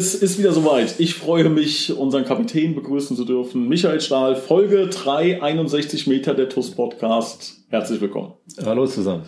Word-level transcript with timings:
Es 0.00 0.14
ist 0.14 0.38
wieder 0.38 0.54
soweit. 0.54 0.94
Ich 0.96 1.14
freue 1.14 1.50
mich, 1.50 1.94
unseren 1.94 2.24
Kapitän 2.24 2.74
begrüßen 2.74 3.18
zu 3.18 3.26
dürfen. 3.26 3.68
Michael 3.68 4.00
Stahl, 4.00 4.34
Folge 4.34 4.86
361 4.86 6.06
Meter 6.06 6.32
der 6.32 6.48
TUS 6.48 6.70
Podcast. 6.70 7.58
Herzlich 7.68 8.00
willkommen. 8.00 8.32
Hallo 8.64 8.86
zusammen. 8.86 9.24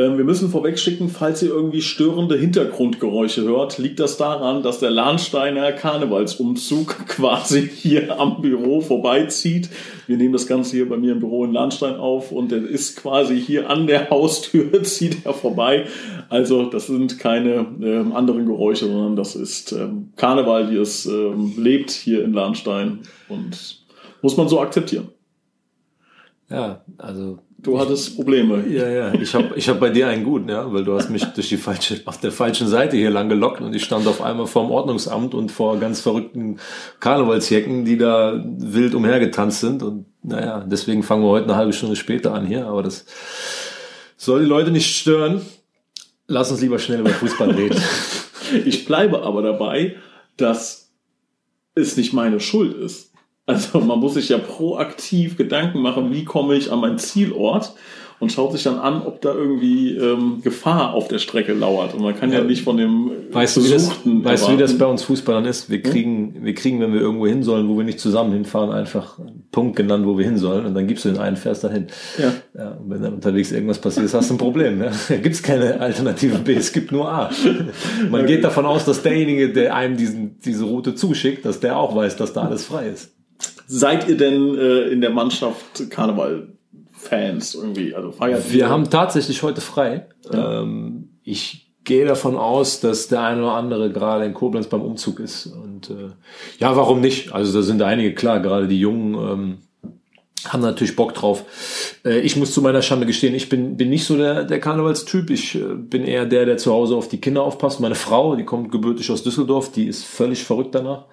Ähm, 0.00 0.16
wir 0.16 0.24
müssen 0.24 0.48
vorweg 0.48 0.78
schicken, 0.78 1.10
falls 1.10 1.42
ihr 1.42 1.50
irgendwie 1.50 1.82
störende 1.82 2.38
Hintergrundgeräusche 2.38 3.42
hört, 3.42 3.76
liegt 3.76 4.00
das 4.00 4.16
daran, 4.16 4.62
dass 4.62 4.78
der 4.78 4.90
Lahnsteiner 4.90 5.72
Karnevalsumzug 5.72 7.06
quasi 7.06 7.68
hier 7.68 8.18
am 8.18 8.40
Büro 8.40 8.80
vorbeizieht. 8.80 9.68
Wir 10.06 10.16
nehmen 10.16 10.32
das 10.32 10.46
Ganze 10.46 10.76
hier 10.76 10.88
bei 10.88 10.96
mir 10.96 11.12
im 11.12 11.20
Büro 11.20 11.44
in 11.44 11.52
Lahnstein 11.52 11.96
auf 11.96 12.32
und 12.32 12.50
der 12.50 12.66
ist 12.66 12.96
quasi 12.96 13.38
hier 13.38 13.68
an 13.68 13.86
der 13.86 14.08
Haustür, 14.08 14.82
zieht 14.84 15.26
er 15.26 15.34
vorbei. 15.34 15.84
Also 16.30 16.64
das 16.64 16.86
sind 16.86 17.18
keine 17.18 17.66
ähm, 17.82 18.12
anderen 18.14 18.46
Geräusche, 18.46 18.86
sondern 18.86 19.16
das 19.16 19.36
ist 19.36 19.72
ähm, 19.72 20.12
Karneval, 20.16 20.70
wie 20.70 20.76
es 20.76 21.04
ähm, 21.04 21.52
lebt 21.58 21.90
hier 21.90 22.24
in 22.24 22.32
Lahnstein 22.32 23.00
und 23.28 23.82
muss 24.22 24.38
man 24.38 24.48
so 24.48 24.60
akzeptieren. 24.60 25.08
Ja, 26.50 26.84
also 26.98 27.38
Du 27.62 27.78
hattest 27.78 28.16
Probleme. 28.16 28.64
Ja, 28.68 28.88
ja. 28.88 29.14
Ich 29.14 29.34
habe 29.34 29.52
ich 29.54 29.68
hab 29.68 29.80
bei 29.80 29.90
dir 29.90 30.08
einen 30.08 30.24
guten, 30.24 30.48
ja, 30.48 30.72
weil 30.72 30.84
du 30.84 30.94
hast 30.94 31.10
mich 31.10 31.24
durch 31.24 31.48
die 31.48 31.58
falsche, 31.58 32.00
auf 32.06 32.18
der 32.18 32.32
falschen 32.32 32.68
Seite 32.68 32.96
hier 32.96 33.10
lang 33.10 33.28
gelockt 33.28 33.60
und 33.60 33.74
ich 33.74 33.84
stand 33.84 34.06
auf 34.06 34.22
einmal 34.22 34.46
vorm 34.46 34.70
Ordnungsamt 34.70 35.34
und 35.34 35.52
vor 35.52 35.78
ganz 35.78 36.00
verrückten 36.00 36.58
Karnevalsjecken, 37.00 37.84
die 37.84 37.98
da 37.98 38.42
wild 38.44 38.94
umhergetanzt 38.94 39.60
sind. 39.60 39.82
Und 39.82 40.06
naja, 40.22 40.64
deswegen 40.66 41.02
fangen 41.02 41.22
wir 41.22 41.28
heute 41.28 41.44
eine 41.44 41.56
halbe 41.56 41.72
Stunde 41.72 41.96
später 41.96 42.32
an 42.32 42.46
hier, 42.46 42.66
aber 42.66 42.82
das 42.82 43.04
soll 44.16 44.40
die 44.40 44.48
Leute 44.48 44.70
nicht 44.70 44.96
stören. 44.96 45.42
Lass 46.28 46.50
uns 46.50 46.62
lieber 46.62 46.78
schnell 46.78 47.00
über 47.00 47.10
Fußball 47.10 47.50
reden. 47.50 47.78
ich 48.64 48.86
bleibe 48.86 49.22
aber 49.22 49.42
dabei, 49.42 49.96
dass 50.38 50.92
es 51.74 51.96
nicht 51.96 52.14
meine 52.14 52.40
Schuld 52.40 52.74
ist. 52.74 53.09
Also 53.50 53.80
man 53.80 53.98
muss 53.98 54.14
sich 54.14 54.28
ja 54.28 54.38
proaktiv 54.38 55.36
Gedanken 55.36 55.80
machen, 55.80 56.12
wie 56.12 56.24
komme 56.24 56.54
ich 56.54 56.70
an 56.70 56.80
meinen 56.80 56.98
Zielort 56.98 57.74
und 58.20 58.30
schaut 58.30 58.52
sich 58.52 58.62
dann 58.62 58.78
an, 58.78 59.02
ob 59.02 59.22
da 59.22 59.32
irgendwie 59.32 59.96
ähm, 59.96 60.42
Gefahr 60.42 60.92
auf 60.92 61.08
der 61.08 61.18
Strecke 61.18 61.54
lauert. 61.54 61.94
Und 61.94 62.02
man 62.02 62.14
kann 62.14 62.30
ja, 62.30 62.40
ja 62.40 62.44
nicht 62.44 62.62
von 62.62 62.76
dem 62.76 63.10
weißt 63.30 63.56
du, 63.56 63.64
wie 63.64 63.70
das, 63.70 63.90
weißt 64.04 64.48
du, 64.48 64.52
wie 64.52 64.56
das 64.58 64.76
bei 64.76 64.84
uns 64.84 65.02
Fußballern 65.04 65.46
ist? 65.46 65.70
Wir 65.70 65.80
kriegen, 65.80 66.34
ja? 66.34 66.44
wir 66.44 66.54
kriegen, 66.54 66.80
wenn 66.80 66.92
wir 66.92 67.00
irgendwo 67.00 67.26
hin 67.26 67.42
sollen, 67.42 67.66
wo 67.68 67.78
wir 67.78 67.84
nicht 67.84 67.98
zusammen 67.98 68.32
hinfahren, 68.32 68.72
einfach 68.72 69.18
einen 69.18 69.48
Punkt 69.50 69.74
genannt, 69.74 70.06
wo 70.06 70.18
wir 70.18 70.26
hin 70.26 70.36
sollen. 70.36 70.66
Und 70.66 70.74
dann 70.74 70.86
gibst 70.86 71.06
du 71.06 71.08
den 71.08 71.18
einen, 71.18 71.36
fährst 71.36 71.64
dahin. 71.64 71.86
Ja. 72.18 72.34
ja 72.54 72.70
und 72.72 72.90
wenn 72.90 73.02
dann 73.02 73.14
unterwegs 73.14 73.52
irgendwas 73.52 73.78
passiert 73.78 74.12
hast 74.12 74.28
du 74.28 74.34
ein 74.34 74.38
Problem. 74.38 74.82
Ja? 74.82 74.90
Da 75.08 75.16
gibt's 75.16 75.42
keine 75.42 75.80
Alternative 75.80 76.38
B, 76.38 76.54
es 76.54 76.72
gibt 76.72 76.92
nur 76.92 77.10
A. 77.10 77.30
Man 78.10 78.26
geht 78.26 78.44
davon 78.44 78.66
aus, 78.66 78.84
dass 78.84 79.02
derjenige, 79.02 79.50
der 79.50 79.74
einem 79.74 79.96
diesen, 79.96 80.38
diese 80.40 80.64
Route 80.64 80.94
zuschickt, 80.94 81.44
dass 81.46 81.58
der 81.58 81.78
auch 81.78 81.96
weiß, 81.96 82.16
dass 82.16 82.32
da 82.32 82.42
alles 82.42 82.66
frei 82.66 82.88
ist. 82.88 83.12
Seid 83.72 84.08
ihr 84.08 84.16
denn 84.16 84.58
äh, 84.58 84.88
in 84.88 85.00
der 85.00 85.10
Mannschaft 85.10 85.88
Karneval-Fans 85.90 87.54
irgendwie? 87.54 87.94
Also 87.94 88.10
feiert 88.10 88.52
Wir 88.52 88.68
haben 88.68 88.90
tatsächlich 88.90 89.44
heute 89.44 89.60
frei. 89.60 90.08
Ja. 90.32 90.62
Ähm, 90.62 91.10
ich 91.22 91.70
gehe 91.84 92.04
davon 92.04 92.36
aus, 92.36 92.80
dass 92.80 93.06
der 93.06 93.22
eine 93.22 93.42
oder 93.42 93.52
andere 93.52 93.92
gerade 93.92 94.24
in 94.24 94.34
Koblenz 94.34 94.66
beim 94.66 94.82
Umzug 94.82 95.20
ist. 95.20 95.46
Und 95.46 95.88
äh, 95.88 96.10
ja, 96.58 96.74
warum 96.74 97.00
nicht? 97.00 97.32
Also 97.32 97.56
da 97.56 97.62
sind 97.62 97.80
einige 97.82 98.12
klar, 98.12 98.40
gerade 98.40 98.66
die 98.66 98.80
Jungen 98.80 99.14
ähm, 99.14 99.58
haben 100.48 100.62
natürlich 100.62 100.96
Bock 100.96 101.14
drauf. 101.14 101.44
Äh, 102.04 102.18
ich 102.22 102.34
muss 102.34 102.52
zu 102.52 102.62
meiner 102.62 102.82
Schande 102.82 103.06
gestehen, 103.06 103.36
ich 103.36 103.48
bin, 103.48 103.76
bin 103.76 103.88
nicht 103.88 104.04
so 104.04 104.16
der, 104.16 104.42
der 104.42 104.58
Karnevalstyp. 104.58 105.30
Ich 105.30 105.54
äh, 105.54 105.74
bin 105.76 106.04
eher 106.04 106.26
der, 106.26 106.44
der 106.44 106.56
zu 106.56 106.72
Hause 106.72 106.96
auf 106.96 107.06
die 107.06 107.20
Kinder 107.20 107.44
aufpasst. 107.44 107.78
Meine 107.78 107.94
Frau, 107.94 108.34
die 108.34 108.44
kommt 108.44 108.72
gebürtig 108.72 109.12
aus 109.12 109.22
Düsseldorf, 109.22 109.70
die 109.70 109.86
ist 109.86 110.04
völlig 110.04 110.42
verrückt 110.42 110.74
danach. 110.74 111.04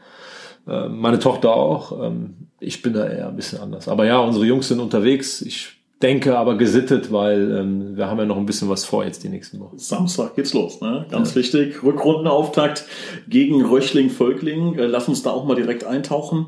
Äh, 0.67 0.89
meine 0.89 1.19
Tochter 1.19 1.53
auch. 1.53 2.03
Ähm, 2.03 2.47
ich 2.59 2.81
bin 2.81 2.93
da 2.93 3.07
eher 3.07 3.29
ein 3.29 3.35
bisschen 3.35 3.59
anders. 3.59 3.87
Aber 3.87 4.05
ja, 4.05 4.19
unsere 4.19 4.45
Jungs 4.45 4.67
sind 4.67 4.79
unterwegs. 4.79 5.41
Ich 5.41 5.77
denke 6.01 6.37
aber 6.37 6.57
gesittet, 6.57 7.11
weil 7.11 7.51
ähm, 7.51 7.97
wir 7.97 8.07
haben 8.07 8.19
ja 8.19 8.25
noch 8.25 8.37
ein 8.37 8.45
bisschen 8.45 8.69
was 8.69 8.85
vor 8.85 9.03
jetzt 9.03 9.23
die 9.23 9.29
nächsten 9.29 9.59
Wochen. 9.59 9.77
Samstag 9.77 10.35
geht's 10.35 10.53
los, 10.53 10.81
ne? 10.81 11.05
Ganz 11.09 11.31
ja. 11.31 11.37
wichtig. 11.37 11.83
Rückrundenauftakt 11.83 12.85
gegen 13.27 13.63
Röchling-Völkling. 13.65 14.77
Äh, 14.77 14.85
lass 14.85 15.07
uns 15.07 15.23
da 15.23 15.31
auch 15.31 15.45
mal 15.45 15.55
direkt 15.55 15.85
eintauchen. 15.85 16.47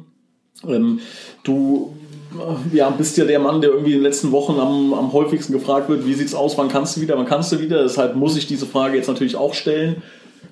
Ähm, 0.68 1.00
du 1.44 1.94
äh, 2.34 2.76
ja, 2.76 2.90
bist 2.90 3.18
ja 3.18 3.26
der 3.26 3.40
Mann, 3.40 3.62
der 3.62 3.72
irgendwie 3.72 3.94
in 3.94 4.00
den 4.00 4.04
letzten 4.04 4.32
Wochen 4.32 4.60
am, 4.60 4.94
am 4.94 5.14
häufigsten 5.14 5.54
gefragt 5.54 5.90
wird, 5.90 6.06
wie 6.06 6.14
sieht's 6.14 6.36
aus, 6.36 6.58
wann 6.58 6.68
kannst 6.68 6.98
du 6.98 7.02
wieder, 7.02 7.18
wann 7.18 7.26
kannst 7.26 7.52
du 7.52 7.60
wieder? 7.60 7.84
Deshalb 7.84 8.16
muss 8.16 8.38
ich 8.38 8.46
diese 8.46 8.66
Frage 8.66 8.98
jetzt 8.98 9.08
natürlich 9.08 9.36
auch 9.36 9.54
stellen 9.54 10.04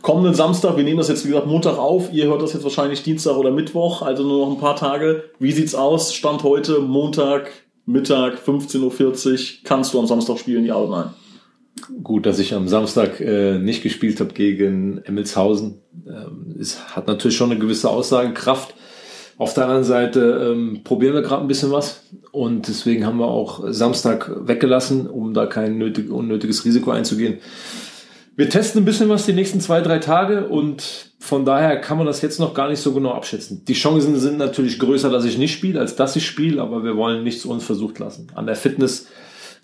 kommenden 0.02 0.34
Samstag, 0.34 0.78
wir 0.78 0.84
nehmen 0.84 0.98
das 0.98 1.10
jetzt 1.10 1.26
wie 1.26 1.30
gesagt 1.30 1.48
Montag 1.48 1.78
auf, 1.78 2.12
ihr 2.14 2.28
hört 2.28 2.42
das 2.42 2.54
jetzt 2.54 2.64
wahrscheinlich 2.64 3.04
Dienstag 3.04 3.36
oder 3.36 3.52
Mittwoch, 3.52 4.02
also 4.02 4.24
nur 4.24 4.46
noch 4.46 4.54
ein 4.54 4.60
paar 4.60 4.76
Tage. 4.76 5.24
Wie 5.40 5.52
sieht's 5.52 5.76
aus? 5.76 6.14
Stand 6.14 6.44
heute, 6.44 6.80
Montag, 6.80 7.52
Mittag, 7.86 8.40
15.40 8.46 8.82
Uhr. 8.82 9.40
Kannst 9.64 9.94
du 9.94 10.00
am 10.00 10.08
Samstag 10.08 10.40
spielen, 10.40 10.66
ja 10.66 10.76
oder 10.76 10.98
nein? 10.98 11.10
Gut, 12.04 12.26
dass 12.26 12.40
ich 12.40 12.54
am 12.54 12.68
Samstag 12.68 13.20
äh, 13.20 13.60
nicht 13.60 13.84
gespielt 13.84 14.20
habe 14.20 14.34
gegen 14.34 15.00
Emmelshausen. 15.04 15.82
Ähm, 16.08 16.56
es 16.60 16.96
hat 16.96 17.08
natürlich 17.08 17.38
schon 17.38 17.52
eine 17.52 17.60
gewisse 17.60 17.90
Aussagekraft. 17.90 18.74
Auf 19.38 19.54
der 19.54 19.66
anderen 19.66 19.84
Seite 19.84 20.52
ähm, 20.52 20.82
probieren 20.84 21.14
wir 21.14 21.22
gerade 21.22 21.44
ein 21.44 21.48
bisschen 21.48 21.72
was 21.72 22.02
und 22.32 22.68
deswegen 22.68 23.06
haben 23.06 23.20
wir 23.20 23.28
auch 23.28 23.64
Samstag 23.68 24.32
weggelassen, 24.48 25.08
um 25.08 25.36
da 25.36 25.46
kein 25.46 25.78
nötig, 25.78 26.10
unnötiges 26.10 26.66
Risiko 26.66 26.90
einzugehen. 26.90 27.38
Wir 28.38 28.52
testen 28.52 28.84
ein 28.84 28.86
bisschen 28.86 29.10
was 29.10 29.26
die 29.26 29.34
nächsten 29.34 29.60
zwei, 29.60 29.82
drei 29.82 29.98
Tage 29.98 30.48
und 30.48 31.12
von 31.18 31.44
daher 31.44 31.82
kann 31.82 31.98
man 31.98 32.06
das 32.06 32.22
jetzt 32.22 32.40
noch 32.40 32.54
gar 32.54 32.70
nicht 32.70 32.80
so 32.80 32.94
genau 32.94 33.12
abschätzen. 33.12 33.66
Die 33.66 33.74
Chancen 33.74 34.16
sind 34.20 34.38
natürlich 34.38 34.78
größer, 34.78 35.10
dass 35.10 35.26
ich 35.26 35.40
nicht 35.40 35.54
spiele, 35.54 35.80
als 35.80 35.96
dass 35.96 36.16
ich 36.16 36.28
spiele, 36.28 36.62
aber 36.62 36.84
wir 36.84 36.96
wollen 36.96 37.24
nichts 37.24 37.46
unversucht 37.46 37.98
lassen. 37.98 38.28
An 38.36 38.46
der 38.46 38.56
Fitness 38.56 39.08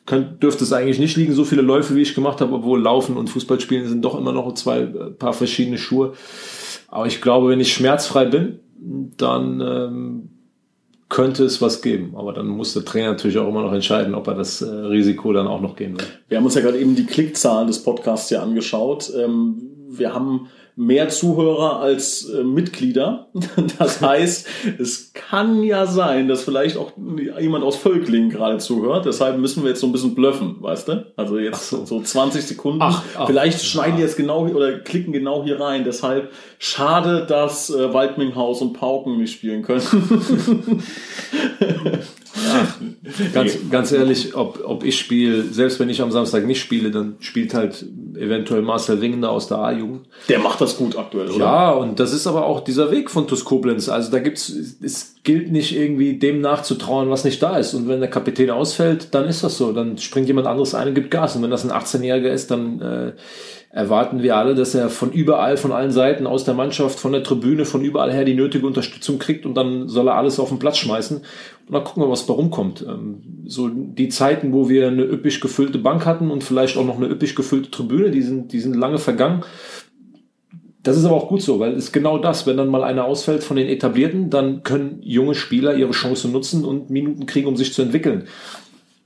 könnt, 0.08 0.42
dürfte 0.42 0.64
es 0.64 0.74
eigentlich 0.74 0.98
nicht 0.98 1.16
liegen, 1.16 1.34
so 1.34 1.46
viele 1.46 1.62
Läufe, 1.62 1.96
wie 1.96 2.02
ich 2.02 2.16
gemacht 2.16 2.42
habe, 2.42 2.52
obwohl 2.52 2.82
Laufen 2.82 3.16
und 3.16 3.30
Fußballspielen 3.30 3.88
sind 3.88 4.04
doch 4.04 4.18
immer 4.18 4.32
noch 4.32 4.52
zwei 4.56 4.80
äh, 4.80 5.12
paar 5.12 5.34
verschiedene 5.34 5.78
Schuhe. 5.78 6.14
Aber 6.88 7.06
ich 7.06 7.22
glaube, 7.22 7.50
wenn 7.50 7.60
ich 7.60 7.72
schmerzfrei 7.72 8.26
bin, 8.26 8.60
dann 9.18 9.62
ähm, 9.62 10.30
könnte 11.14 11.44
es 11.44 11.62
was 11.62 11.84
geben. 11.84 12.16
Aber 12.16 12.34
dann 12.34 12.48
muss 12.48 12.74
der 12.74 12.84
Trainer 12.84 13.12
natürlich 13.12 13.38
auch 13.38 13.48
immer 13.48 13.62
noch 13.62 13.72
entscheiden, 13.72 14.16
ob 14.16 14.28
er 14.28 14.34
das 14.34 14.64
äh, 14.64 14.66
Risiko 14.66 15.32
dann 15.32 15.46
auch 15.46 15.62
noch 15.62 15.76
gehen 15.76 15.96
will. 15.96 16.08
Wir 16.28 16.38
haben 16.38 16.46
uns 16.46 16.56
ja 16.56 16.62
gerade 16.62 16.80
eben 16.80 16.96
die 16.96 17.06
Klickzahlen 17.06 17.68
des 17.68 17.84
Podcasts 17.84 18.30
hier 18.30 18.42
angeschaut. 18.42 19.14
Ähm, 19.16 19.62
wir 19.90 20.16
haben 20.16 20.48
mehr 20.76 21.10
Zuhörer 21.10 21.80
als 21.80 22.30
äh, 22.30 22.44
Mitglieder. 22.44 23.28
Das 23.78 24.02
heißt, 24.02 24.48
es 24.80 25.14
kann 25.14 25.64
ja 25.64 25.86
sein, 25.86 26.28
dass 26.28 26.44
vielleicht 26.44 26.78
auch 26.78 26.92
jemand 27.40 27.64
aus 27.64 27.76
Völklingen 27.76 28.30
gerade 28.30 28.58
zuhört. 28.58 29.06
Deshalb 29.06 29.38
müssen 29.38 29.64
wir 29.64 29.70
jetzt 29.70 29.80
so 29.82 29.88
ein 29.88 29.92
bisschen 29.92 30.16
blöffen, 30.16 30.58
weißt 30.60 30.88
du? 30.88 31.06
Also 31.16 31.38
jetzt 31.40 31.70
so. 31.70 31.86
so 31.86 32.02
20 32.02 32.46
Sekunden. 32.46 32.82
Ach, 32.82 33.04
ach, 33.18 33.28
vielleicht 33.28 33.64
schneiden 33.64 33.98
die 33.98 34.02
jetzt 34.04 34.18
genau 34.18 34.48
oder 34.48 34.80
klicken 34.80 35.14
genau 35.14 35.44
hier 35.44 35.60
rein. 35.60 35.84
Deshalb 35.84 36.32
schade, 36.60 37.26
dass 37.28 37.70
äh, 37.70 37.94
Waldminghaus 37.94 38.62
und 38.62 38.74
Pauken 38.74 39.18
nicht 39.18 39.34
spielen 39.34 39.64
können. 39.64 39.82
Ganz, 43.34 43.58
ganz 43.70 43.92
ehrlich, 43.92 44.36
ob, 44.36 44.60
ob 44.66 44.84
ich 44.84 44.98
spiele, 44.98 45.44
selbst 45.44 45.80
wenn 45.80 45.90
ich 45.90 46.02
am 46.02 46.12
Samstag 46.12 46.46
nicht 46.46 46.60
spiele, 46.60 46.90
dann 46.90 47.16
spielt 47.20 47.54
halt 47.54 47.86
eventuell 48.16 48.62
Marcel 48.64 49.02
Wingender 49.02 49.30
aus 49.30 49.48
der 49.48 49.60
A-Jugend. 49.60 50.08
Der 50.30 50.40
macht 50.40 50.60
das 50.60 50.78
gut 50.78 50.98
aktuell, 50.98 51.30
oder? 51.30 51.46
Ja, 51.46 51.72
und 51.72 52.00
das 52.00 52.12
ist 52.14 52.26
aber 52.26 52.46
auch 52.46 52.62
dieser 52.62 52.92
Weg 52.92 53.12
von 53.12 53.28
TuS 53.28 53.46
Koblenz. 53.46 53.88
Also 53.88 54.12
da 54.12 54.20
gibt's, 54.20 54.52
es 54.82 55.16
gilt 55.24 55.52
nicht 55.52 55.76
irgendwie 55.76 56.18
dem 56.18 56.42
nachzutrauen, 56.42 57.10
was 57.10 57.24
nicht 57.24 57.42
da 57.42 57.58
ist. 57.58 57.74
Und 57.76 57.88
wenn 57.88 58.00
der 58.00 58.10
Kapitän 58.10 58.50
ausfällt, 58.50 59.10
dann 59.12 59.26
ist 59.26 59.44
das 59.44 59.58
so. 59.58 59.72
Dann 59.72 59.98
springt 60.00 60.28
jemand 60.28 60.48
anderes 60.48 60.74
ein 60.74 60.88
und 60.88 60.96
gibt 60.96 61.12
Gas. 61.12 61.36
Und 61.36 61.44
wenn 61.44 61.52
das 61.52 61.64
ein 61.64 61.72
18-Jähriger 61.72 62.32
ist, 62.32 62.50
dann 62.50 62.82
äh, 62.82 63.12
erwarten 63.74 64.22
wir 64.22 64.38
alle, 64.38 64.54
dass 64.54 64.76
er 64.76 64.90
von 64.90 65.12
überall, 65.12 65.58
von 65.58 65.72
allen 65.72 65.92
Seiten, 65.92 66.28
aus 66.28 66.44
der 66.44 66.54
Mannschaft, 66.54 67.00
von 67.00 67.12
der 67.12 67.24
Tribüne, 67.24 67.66
von 67.66 67.84
überall 67.84 68.14
her 68.14 68.24
die 68.24 68.36
nötige 68.36 68.68
Unterstützung 68.68 69.18
kriegt 69.18 69.48
und 69.48 69.56
dann 69.56 69.90
soll 69.90 70.08
er 70.08 70.16
alles 70.16 70.40
auf 70.40 70.50
den 70.50 70.60
Platz 70.60 70.78
schmeißen. 70.78 71.18
Und 71.18 71.74
dann 71.74 71.84
gucken 71.84 72.04
wir, 72.04 72.10
was 72.10 72.28
da 72.28 72.34
rumkommt. 72.34 72.86
Ähm, 72.88 73.24
so 73.48 73.70
die 73.70 74.10
Zeiten, 74.10 74.54
wo 74.54 74.70
wir 74.70 74.88
eine 74.88 75.02
üppig 75.02 75.42
gefüllte 75.42 75.80
Bank 75.80 76.06
hatten 76.06 76.30
und 76.30 76.44
vielleicht 76.44 76.78
auch 76.78 76.86
noch 76.86 76.98
eine 76.98 77.08
üppig 77.08 77.36
gefüllte 77.36 77.72
Tribüne, 77.72 78.12
die 78.12 78.22
sind, 78.22 78.54
die 78.54 78.60
sind 78.60 78.76
lange 78.76 79.00
vergangen. 79.00 79.44
Das 80.84 80.96
ist 80.96 81.06
aber 81.06 81.16
auch 81.16 81.28
gut 81.28 81.42
so, 81.42 81.60
weil 81.60 81.74
es 81.74 81.92
genau 81.92 82.20
das, 82.20 82.46
wenn 82.46 82.58
dann 82.58 82.70
mal 82.70 82.84
einer 82.84 83.06
ausfällt 83.06 83.44
von 83.44 83.58
den 83.58 83.70
Etablierten, 83.70 84.30
dann 84.30 84.62
können 84.62 85.00
junge 85.02 85.34
Spieler 85.34 85.76
ihre 85.76 85.92
Chance 85.92 86.28
nutzen 86.28 86.64
und 86.64 86.92
Minuten 86.92 87.26
kriegen, 87.26 87.48
um 87.48 87.58
sich 87.58 87.74
zu 87.74 87.82
entwickeln. 87.82 88.26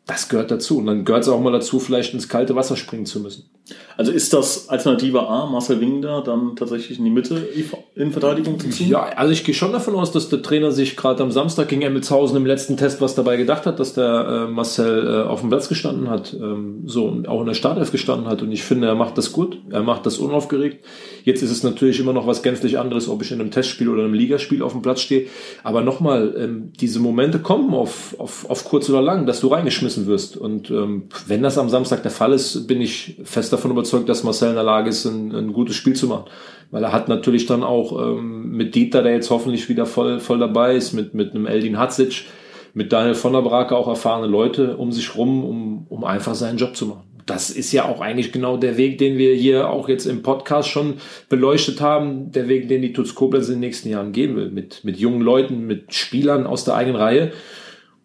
das 0.07 0.27
gehört 0.27 0.51
dazu. 0.51 0.79
Und 0.79 0.87
dann 0.87 1.05
gehört 1.05 1.23
es 1.23 1.29
auch 1.29 1.39
mal 1.39 1.53
dazu, 1.53 1.79
vielleicht 1.79 2.13
ins 2.13 2.27
kalte 2.27 2.55
Wasser 2.55 2.75
springen 2.75 3.05
zu 3.05 3.21
müssen. 3.21 3.49
Also 3.97 4.11
ist 4.11 4.31
das 4.31 4.69
Alternative 4.69 5.27
A, 5.27 5.47
Marcel 5.47 5.81
Wingner, 5.81 6.21
dann 6.21 6.55
tatsächlich 6.55 6.99
in 6.99 7.05
die 7.05 7.11
Mitte 7.11 7.47
in 7.95 8.11
Verteidigung 8.11 8.59
zu 8.59 8.69
ziehen? 8.69 8.89
Ja, 8.89 9.03
also 9.15 9.33
ich 9.33 9.43
gehe 9.43 9.55
schon 9.55 9.71
davon 9.71 9.95
aus, 9.95 10.11
dass 10.11 10.29
der 10.29 10.41
Trainer 10.41 10.71
sich 10.71 10.95
gerade 10.95 11.23
am 11.23 11.31
Samstag 11.31 11.69
gegen 11.69 11.81
Emmelshausen 11.81 12.37
im 12.37 12.45
letzten 12.45 12.77
Test 12.77 13.01
was 13.01 13.15
dabei 13.15 13.37
gedacht 13.37 13.65
hat, 13.65 13.79
dass 13.79 13.93
der 13.93 14.45
äh, 14.47 14.51
Marcel 14.51 15.07
äh, 15.07 15.27
auf 15.27 15.41
dem 15.41 15.49
Platz 15.49 15.67
gestanden 15.67 16.09
hat, 16.09 16.33
ähm, 16.33 16.83
so 16.85 17.23
auch 17.27 17.41
in 17.41 17.47
der 17.47 17.55
Startelf 17.55 17.91
gestanden 17.91 18.27
hat. 18.27 18.41
Und 18.41 18.51
ich 18.51 18.63
finde, 18.63 18.87
er 18.87 18.95
macht 18.95 19.17
das 19.17 19.31
gut, 19.31 19.59
er 19.69 19.83
macht 19.83 20.05
das 20.05 20.19
unaufgeregt. 20.19 20.85
Jetzt 21.23 21.41
ist 21.41 21.51
es 21.51 21.63
natürlich 21.63 21.99
immer 21.99 22.13
noch 22.13 22.27
was 22.27 22.43
gänzlich 22.43 22.77
anderes, 22.77 23.09
ob 23.09 23.21
ich 23.23 23.31
in 23.31 23.41
einem 23.41 23.51
Testspiel 23.51 23.89
oder 23.89 24.03
einem 24.03 24.13
Ligaspiel 24.13 24.61
auf 24.61 24.73
dem 24.73 24.81
Platz 24.83 25.01
stehe. 25.01 25.25
Aber 25.63 25.81
nochmal, 25.81 26.35
ähm, 26.37 26.71
diese 26.79 26.99
Momente 26.99 27.39
kommen 27.39 27.73
auf, 27.73 28.15
auf, 28.19 28.47
auf 28.49 28.63
kurz 28.63 28.89
oder 28.89 29.01
lang, 29.01 29.25
dass 29.25 29.39
du 29.39 29.47
reingeschmissen 29.47 30.05
wirst. 30.05 30.37
Und 30.37 30.69
ähm, 30.69 31.09
wenn 31.25 31.41
das 31.41 31.57
am 31.57 31.69
Samstag 31.69 32.03
der 32.03 32.11
Fall 32.11 32.31
ist, 32.31 32.67
bin 32.67 32.79
ich 32.79 33.17
fest 33.23 33.51
davon 33.51 33.56
überzeugt, 33.65 34.09
dass 34.09 34.23
Marcel 34.23 34.49
in 34.49 34.55
der 34.55 34.63
Lage 34.63 34.89
ist, 34.89 35.05
ein, 35.05 35.33
ein 35.33 35.53
gutes 35.53 35.75
Spiel 35.75 35.95
zu 35.95 36.07
machen. 36.07 36.25
Weil 36.71 36.83
er 36.83 36.91
hat 36.91 37.07
natürlich 37.07 37.45
dann 37.45 37.63
auch 37.63 37.99
ähm, 37.99 38.51
mit 38.51 38.75
Dieter, 38.75 39.03
der 39.03 39.13
jetzt 39.13 39.29
hoffentlich 39.29 39.69
wieder 39.69 39.85
voll, 39.85 40.19
voll 40.19 40.39
dabei 40.39 40.75
ist, 40.75 40.93
mit, 40.93 41.13
mit 41.13 41.33
einem 41.33 41.45
Eldin 41.45 41.77
Hatzic, 41.77 42.25
mit 42.73 42.91
Daniel 42.91 43.15
von 43.15 43.33
der 43.33 43.41
Brake 43.41 43.75
auch 43.75 43.87
erfahrene 43.87 44.27
Leute 44.27 44.77
um 44.77 44.91
sich 44.91 45.15
rum, 45.15 45.43
um, 45.43 45.87
um 45.89 46.03
einfach 46.03 46.35
seinen 46.35 46.57
Job 46.57 46.75
zu 46.75 46.87
machen 46.87 47.07
das 47.27 47.49
ist 47.49 47.73
ja 47.73 47.85
auch 47.85 47.99
eigentlich 47.99 48.31
genau 48.31 48.57
der 48.57 48.77
Weg, 48.77 48.97
den 48.97 49.17
wir 49.17 49.35
hier 49.35 49.69
auch 49.69 49.89
jetzt 49.89 50.05
im 50.05 50.23
Podcast 50.23 50.69
schon 50.69 50.95
beleuchtet 51.29 51.81
haben, 51.81 52.31
der 52.31 52.47
Weg, 52.47 52.69
den 52.69 52.81
die 52.81 52.93
Tutz 52.93 53.13
Koblenz 53.13 53.47
in 53.47 53.55
den 53.55 53.59
nächsten 53.59 53.89
Jahren 53.89 54.13
gehen 54.13 54.35
will, 54.35 54.49
mit, 54.49 54.83
mit 54.83 54.97
jungen 54.97 55.21
Leuten, 55.21 55.67
mit 55.67 55.93
Spielern 55.93 56.47
aus 56.47 56.63
der 56.63 56.75
eigenen 56.75 56.95
Reihe. 56.95 57.33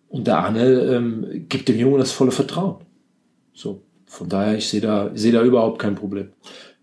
Und 0.08 0.26
der 0.26 0.38
Arne 0.38 0.64
ähm, 0.64 1.46
gibt 1.48 1.68
dem 1.68 1.78
Jungen 1.78 1.98
das 1.98 2.12
volle 2.12 2.32
Vertrauen. 2.32 2.84
So, 3.54 3.82
von 4.12 4.28
daher, 4.28 4.58
ich 4.58 4.68
sehe 4.68 4.82
da, 4.82 5.10
ich 5.14 5.22
sehe 5.22 5.32
da 5.32 5.42
überhaupt 5.42 5.78
kein 5.78 5.94
Problem. 5.94 6.28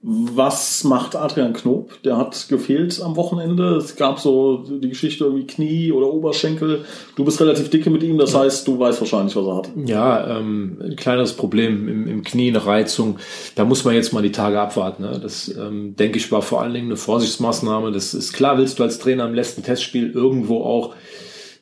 Was 0.02 0.84
macht 0.84 1.16
Adrian 1.16 1.54
Knob? 1.54 2.02
Der 2.04 2.18
hat 2.18 2.48
gefehlt 2.50 3.00
am 3.04 3.16
Wochenende. 3.18 3.76
Es 3.76 3.96
gab 3.98 4.18
so 4.20 4.64
die 4.64 4.90
Geschichte 4.90 5.26
irgendwie 5.26 5.46
Knie 5.46 5.92
oder 5.92 6.12
Oberschenkel. 6.12 6.86
Du 7.16 7.24
bist 7.24 7.40
relativ 7.40 7.70
dicke 7.70 7.92
mit 7.92 8.02
ihm, 8.02 8.18
das 8.18 8.34
heißt, 8.34 8.68
du 8.68 8.80
weißt 8.80 9.00
wahrscheinlich, 9.00 9.36
was 9.36 9.46
er 9.46 9.56
hat. 9.58 9.70
Ja, 9.86 10.40
ähm, 10.40 10.80
ein 10.82 10.96
kleineres 10.96 11.34
Problem 11.34 11.88
im, 11.88 12.08
im 12.08 12.24
Knie, 12.24 12.48
eine 12.48 12.66
Reizung. 12.66 13.20
Da 13.54 13.64
muss 13.64 13.84
man 13.84 13.94
jetzt 13.94 14.12
mal 14.12 14.24
die 14.24 14.32
Tage 14.32 14.60
abwarten. 14.60 15.04
Ne? 15.04 15.20
Das, 15.22 15.56
ähm, 15.56 15.96
denke 15.98 16.18
ich, 16.18 16.32
war 16.32 16.42
vor 16.42 16.62
allen 16.64 16.74
Dingen 16.74 16.88
eine 16.88 16.98
Vorsichtsmaßnahme. 16.98 17.92
Das 17.92 18.16
ist 18.16 18.34
klar, 18.34 18.58
willst 18.58 18.80
du 18.80 18.84
als 18.84 18.98
Trainer 18.98 19.28
im 19.28 19.36
letzten 19.36 19.62
Testspiel 19.62 20.12
irgendwo 20.12 20.64
auch 20.64 20.96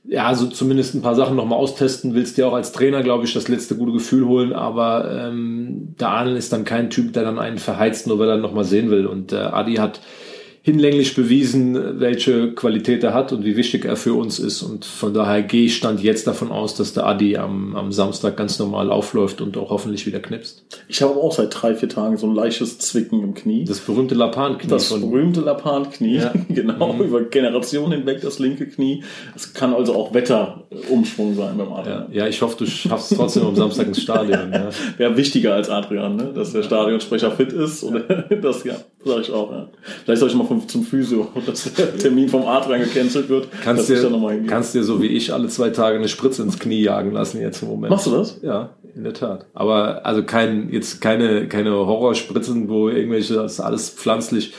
ja, 0.07 0.25
also 0.25 0.47
zumindest 0.47 0.95
ein 0.95 1.01
paar 1.01 1.15
Sachen 1.15 1.35
nochmal 1.35 1.59
austesten, 1.59 2.13
willst 2.13 2.37
dir 2.37 2.47
auch 2.47 2.53
als 2.53 2.71
Trainer, 2.71 3.03
glaube 3.03 3.25
ich, 3.25 3.33
das 3.33 3.49
letzte 3.49 3.75
gute 3.75 3.91
Gefühl 3.91 4.25
holen, 4.25 4.53
aber 4.53 5.11
ähm, 5.11 5.95
der 5.99 6.09
Arnold 6.09 6.37
ist 6.37 6.53
dann 6.53 6.63
kein 6.63 6.89
Typ, 6.89 7.11
der 7.11 7.23
dann 7.23 7.39
einen 7.39 7.57
verheizt, 7.57 8.07
nur 8.07 8.17
weil 8.17 8.29
er 8.29 8.37
nochmal 8.37 8.63
sehen 8.63 8.89
will. 8.89 9.05
Und 9.05 9.33
äh, 9.33 9.37
Adi 9.37 9.75
hat 9.75 9.99
hinlänglich 10.67 11.15
bewiesen, 11.15 12.01
welche 12.01 12.51
Qualität 12.51 13.01
er 13.01 13.13
hat 13.13 13.31
und 13.31 13.45
wie 13.45 13.55
wichtig 13.55 13.85
er 13.85 13.95
für 13.95 14.15
uns 14.15 14.37
ist. 14.37 14.63
Und 14.63 14.83
von 14.83 15.13
daher 15.13 15.41
gehe 15.41 15.63
ich 15.63 15.77
stand 15.77 16.03
jetzt 16.03 16.27
davon 16.27 16.51
aus, 16.51 16.75
dass 16.75 16.91
der 16.91 17.05
Adi 17.05 17.37
am, 17.37 17.73
am 17.73 17.93
Samstag 17.93 18.35
ganz 18.35 18.59
normal 18.59 18.91
aufläuft 18.91 19.39
und 19.39 19.55
auch 19.55 19.69
hoffentlich 19.69 20.05
wieder 20.05 20.19
knipst. 20.19 20.65
Ich 20.89 21.01
habe 21.01 21.15
auch 21.15 21.31
seit 21.31 21.51
drei, 21.53 21.73
vier 21.73 21.87
Tagen 21.87 22.17
so 22.17 22.27
ein 22.27 22.35
leichtes 22.35 22.79
Zwicken 22.79 23.23
im 23.23 23.33
Knie. 23.33 23.63
Das 23.63 23.79
berühmte 23.79 24.13
Lapan-Knie. 24.13 24.69
Das 24.69 24.89
berühmte 24.89 25.39
Lapan-Knie, 25.39 26.17
ja. 26.17 26.33
genau, 26.49 26.91
mhm. 26.91 27.03
über 27.03 27.21
Generationen 27.23 27.99
hinweg 27.99 28.19
das 28.19 28.37
linke 28.37 28.67
Knie. 28.67 29.05
Es 29.37 29.53
kann 29.53 29.73
also 29.73 29.95
auch 29.95 30.13
Wetterumschwung 30.13 31.33
sein 31.37 31.57
beim 31.57 31.71
Adrian. 31.71 32.07
Ja, 32.11 32.23
ja 32.23 32.27
ich 32.27 32.41
hoffe, 32.41 32.57
du 32.57 32.65
schaffst 32.65 33.13
es 33.13 33.17
trotzdem 33.17 33.45
am 33.45 33.55
Samstag 33.55 33.87
ins 33.87 34.01
Stadion. 34.01 34.51
Ja. 34.51 34.67
Wäre 34.97 35.15
wichtiger 35.15 35.53
als 35.53 35.69
Adrian, 35.69 36.17
ne? 36.17 36.33
dass 36.35 36.51
der 36.51 36.63
Stadionsprecher 36.63 37.31
fit 37.31 37.53
ist. 37.53 37.85
Oder 37.85 38.01
das, 38.41 38.65
ja, 38.65 38.75
sage 39.05 39.21
ich 39.21 39.31
auch. 39.31 39.51
Ja. 39.51 39.69
Vielleicht 40.03 40.19
soll 40.19 40.29
ich 40.29 40.35
mal 40.35 40.45
von 40.45 40.67
zum, 40.67 40.83
Physio, 40.83 41.27
dass 41.45 41.73
der 41.73 41.97
Termin 41.97 42.29
vom 42.29 42.45
Arzt 42.45 42.69
gecancelt 42.69 43.29
wird. 43.29 43.47
Kannst 43.63 43.89
dir, 43.89 44.09
kannst 44.47 44.75
dir 44.75 44.83
so 44.83 45.01
wie 45.01 45.07
ich 45.07 45.33
alle 45.33 45.47
zwei 45.47 45.69
Tage 45.69 45.97
eine 45.97 46.07
Spritze 46.07 46.43
ins 46.43 46.59
Knie 46.59 46.81
jagen 46.81 47.11
lassen 47.11 47.41
jetzt 47.41 47.61
im 47.61 47.69
Moment. 47.69 47.91
Machst 47.91 48.07
du 48.07 48.11
das? 48.11 48.39
Ja, 48.41 48.71
in 48.95 49.03
der 49.03 49.13
Tat. 49.13 49.45
Aber 49.53 50.05
also 50.05 50.23
kein, 50.23 50.69
jetzt 50.71 51.01
keine, 51.01 51.47
keine 51.47 51.71
Horrorspritzen, 51.71 52.69
wo 52.69 52.89
irgendwelche, 52.89 53.35
das 53.35 53.53
ist 53.53 53.59
alles 53.59 53.89
pflanzlich. 53.89 54.53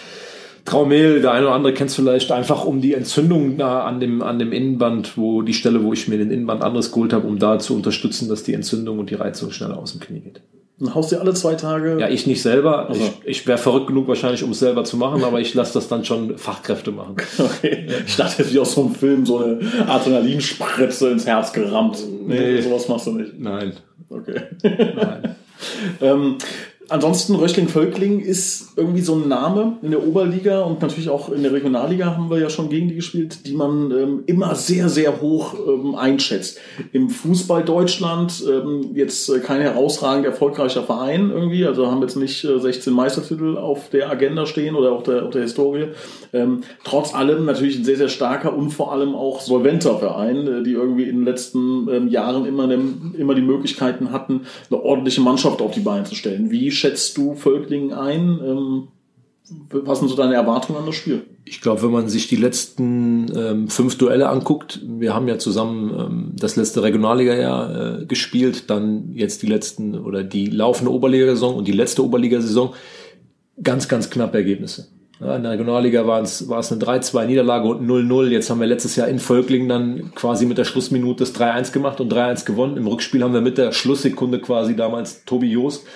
Traumel, 0.65 1.23
der 1.23 1.33
eine 1.33 1.47
oder 1.47 1.55
andere 1.55 1.73
kennt 1.73 1.89
es 1.89 1.97
vielleicht 1.97 2.31
einfach 2.31 2.67
um 2.67 2.83
die 2.83 2.93
Entzündung 2.93 3.57
da 3.57 3.85
an 3.85 4.01
dem, 4.01 4.23
an 4.23 4.39
dem 4.39 4.53
Innenband, 4.53 5.17
wo 5.17 5.41
die 5.41 5.55
Stelle, 5.55 5.83
wo 5.83 5.95
ich 5.95 6.09
mir 6.09 6.19
den 6.19 6.31
Innenband 6.31 6.63
anderes 6.63 6.93
geholt 6.93 7.15
habe, 7.15 7.27
um 7.27 7.39
da 7.39 7.59
zu 7.59 7.75
unterstützen, 7.75 8.29
dass 8.29 8.43
die 8.43 8.53
Entzündung 8.53 8.99
und 8.99 9.09
die 9.09 9.15
Reizung 9.15 9.51
schneller 9.51 9.79
aus 9.79 9.93
dem 9.93 10.01
Knie 10.01 10.21
geht. 10.21 10.43
Dann 10.81 10.95
haust 10.95 11.11
du 11.11 11.19
alle 11.19 11.35
zwei 11.35 11.55
Tage. 11.57 11.99
Ja, 11.99 12.09
ich 12.09 12.27
nicht 12.27 12.41
selber. 12.41 12.89
Also. 12.89 13.01
Ich, 13.01 13.41
ich 13.41 13.47
wäre 13.47 13.59
verrückt 13.59 13.89
genug 13.89 14.07
wahrscheinlich, 14.07 14.45
um 14.45 14.53
es 14.53 14.61
selber 14.61 14.85
zu 14.85 14.97
machen, 14.97 15.25
aber 15.25 15.41
ich 15.41 15.53
lasse 15.55 15.75
das 15.75 15.89
dann 15.89 16.05
schon 16.05 16.39
Fachkräfte 16.39 16.93
machen. 16.93 17.17
Okay. 17.39 17.89
Ich 18.07 18.17
dachte 18.17 18.43
jetzt 18.43 18.53
wie 18.53 18.59
aus 18.59 18.75
so 18.75 18.83
einem 18.83 18.95
Film 18.95 19.27
so 19.27 19.39
eine 19.39 19.61
Adrenalinspritze 19.89 21.11
ins 21.11 21.27
Herz 21.27 21.53
gerammt. 21.53 21.99
Nee, 22.27 22.55
nee 22.55 22.61
sowas 22.61 22.89
machst 22.89 23.07
du 23.07 23.13
nicht. 23.13 23.39
Nein. 23.39 23.73
Okay. 24.11 24.43
Nein. 24.63 25.37
ähm, 26.01 26.39
ansonsten 26.89 27.35
Röchling-Völkling 27.35 28.21
ist 28.21 28.69
irgendwie 28.77 29.01
so 29.01 29.15
ein 29.15 29.29
Name 29.29 29.79
in 29.83 29.91
der 29.91 30.07
Oberliga 30.07 30.63
und 30.63 30.81
natürlich 30.81 31.09
auch 31.09 31.31
in 31.31 31.43
der 31.43 31.53
Regionalliga 31.53 32.17
haben 32.17 32.31
wir 32.31 32.39
ja 32.39 32.49
schon 32.49 32.69
gegen 32.69 32.89
die 32.89 32.95
gespielt, 32.95 33.47
die 33.47 33.55
man 33.55 33.91
ähm, 33.91 34.23
immer 34.27 34.55
sehr, 34.55 34.89
sehr 34.89 35.21
hoch 35.21 35.55
ähm, 35.67 35.95
einschätzt. 35.95 36.59
Im 36.93 37.11
Fußball 37.11 37.65
Deutschland 37.65 38.43
ähm, 38.49 38.91
jetzt 38.95 39.29
äh, 39.29 39.41
kein 39.41 39.61
herausragend 39.61 40.27
erfolgreicher 40.27 40.83
Verein 40.83 41.31
irgendwie, 41.31 41.67
also 41.67 41.89
haben 41.89 42.03
jetzt 42.03 42.17
nicht 42.17 42.45
äh, 42.45 42.59
16 42.59 42.93
Meistertitel 42.93 43.57
auf 43.57 43.91
der 43.91 44.11
Agenda 44.11 44.47
stehen 44.47 44.75
oder 44.75 44.93
auf 44.93 45.03
der, 45.03 45.25
auf 45.25 45.31
der 45.31 45.43
Historie. 45.43 45.89
Ähm, 46.33 46.63
trotz 46.85 47.15
allem 47.15 47.45
natürlich 47.45 47.79
ein 47.79 47.85
sehr, 47.85 47.97
sehr 47.97 48.09
starker 48.09 48.57
und 48.57 48.71
vor 48.71 48.93
allem 48.93 49.15
auch 49.15 49.41
solventer 49.41 49.99
Verein, 49.99 50.47
äh, 50.47 50.63
die 50.63 50.73
irgendwie 50.73 51.05
in 51.05 51.17
den 51.17 51.25
letzten 51.25 51.89
ähm, 51.89 52.09
Jahren 52.09 52.47
immer, 52.47 52.67
ne, 52.67 52.79
immer 53.17 53.35
die 53.35 53.43
Möglichkeiten 53.43 54.13
hatten, 54.13 54.43
eine 54.71 54.83
ordentliche 54.83 55.21
Mannschaft 55.21 55.61
auf 55.61 55.73
die 55.73 55.81
Beine 55.81 56.05
zu 56.05 56.15
stellen. 56.15 56.51
Wie 56.51 56.71
schätzt 56.79 57.17
du 57.17 57.35
Völklingen 57.35 57.93
ein? 57.93 58.41
Ähm, 58.43 58.89
was 59.71 60.01
sind 60.01 60.09
so 60.09 60.17
deine 60.17 60.35
Erwartungen 60.35 60.79
an 60.79 60.87
das 60.87 60.95
Spiel? 60.95 61.23
Ich 61.45 61.61
glaube, 61.61 61.83
wenn 61.83 61.91
man 61.91 62.09
sich 62.09 62.29
die 62.29 62.37
letzten 62.37 63.33
ähm, 63.35 63.69
fünf 63.69 63.97
Duelle 63.97 64.29
anguckt, 64.29 64.81
wir 64.87 65.15
haben 65.15 65.29
ja 65.29 65.39
zusammen 65.39 65.95
ähm, 65.99 66.33
das 66.37 66.57
letzte 66.57 66.83
Regionalliga-Jahr 66.83 68.01
äh, 68.01 68.05
gespielt, 68.05 68.69
dann 68.69 69.13
jetzt 69.15 69.43
die 69.43 69.47
letzten 69.47 69.99
oder 69.99 70.23
die 70.23 70.47
laufende 70.47 70.93
Oberligasaison 70.93 71.55
und 71.55 71.67
die 71.67 71.73
letzte 71.73 72.05
Oberligasaison, 72.05 72.75
ganz, 73.63 73.89
ganz 73.89 74.11
knappe 74.11 74.37
Ergebnisse. 74.37 74.89
Ja, 75.21 75.35
in 75.35 75.43
der 75.43 75.53
Regionalliga 75.53 76.07
war 76.07 76.23
es, 76.23 76.49
war 76.49 76.61
es 76.61 76.71
eine 76.71 76.81
3-2-Niederlage 76.81 77.67
und 77.67 77.85
0-0. 77.89 78.29
Jetzt 78.29 78.51
haben 78.51 78.61
wir 78.61 78.69
letztes 78.69 78.95
Jahr 78.95 79.09
in 79.09 79.19
Völklingen 79.19 79.69
dann 79.69 80.15
quasi 80.15 80.47
mit 80.47 80.59
der 80.59 80.65
Schlussminute 80.65 81.25
das 81.25 81.35
3-1 81.35 81.73
gemacht 81.73 82.01
und 82.01 82.13
3-1 82.13 82.45
gewonnen. 82.45 82.77
Im 82.77 82.87
Rückspiel 82.87 83.25
haben 83.25 83.35
wir 83.35 83.41
mit 83.41 83.59
der 83.59 83.73
Schlusssekunde 83.73 84.41
quasi 84.41 84.77
damals 84.77 85.25
Tobi 85.25 85.49
Joost 85.49 85.87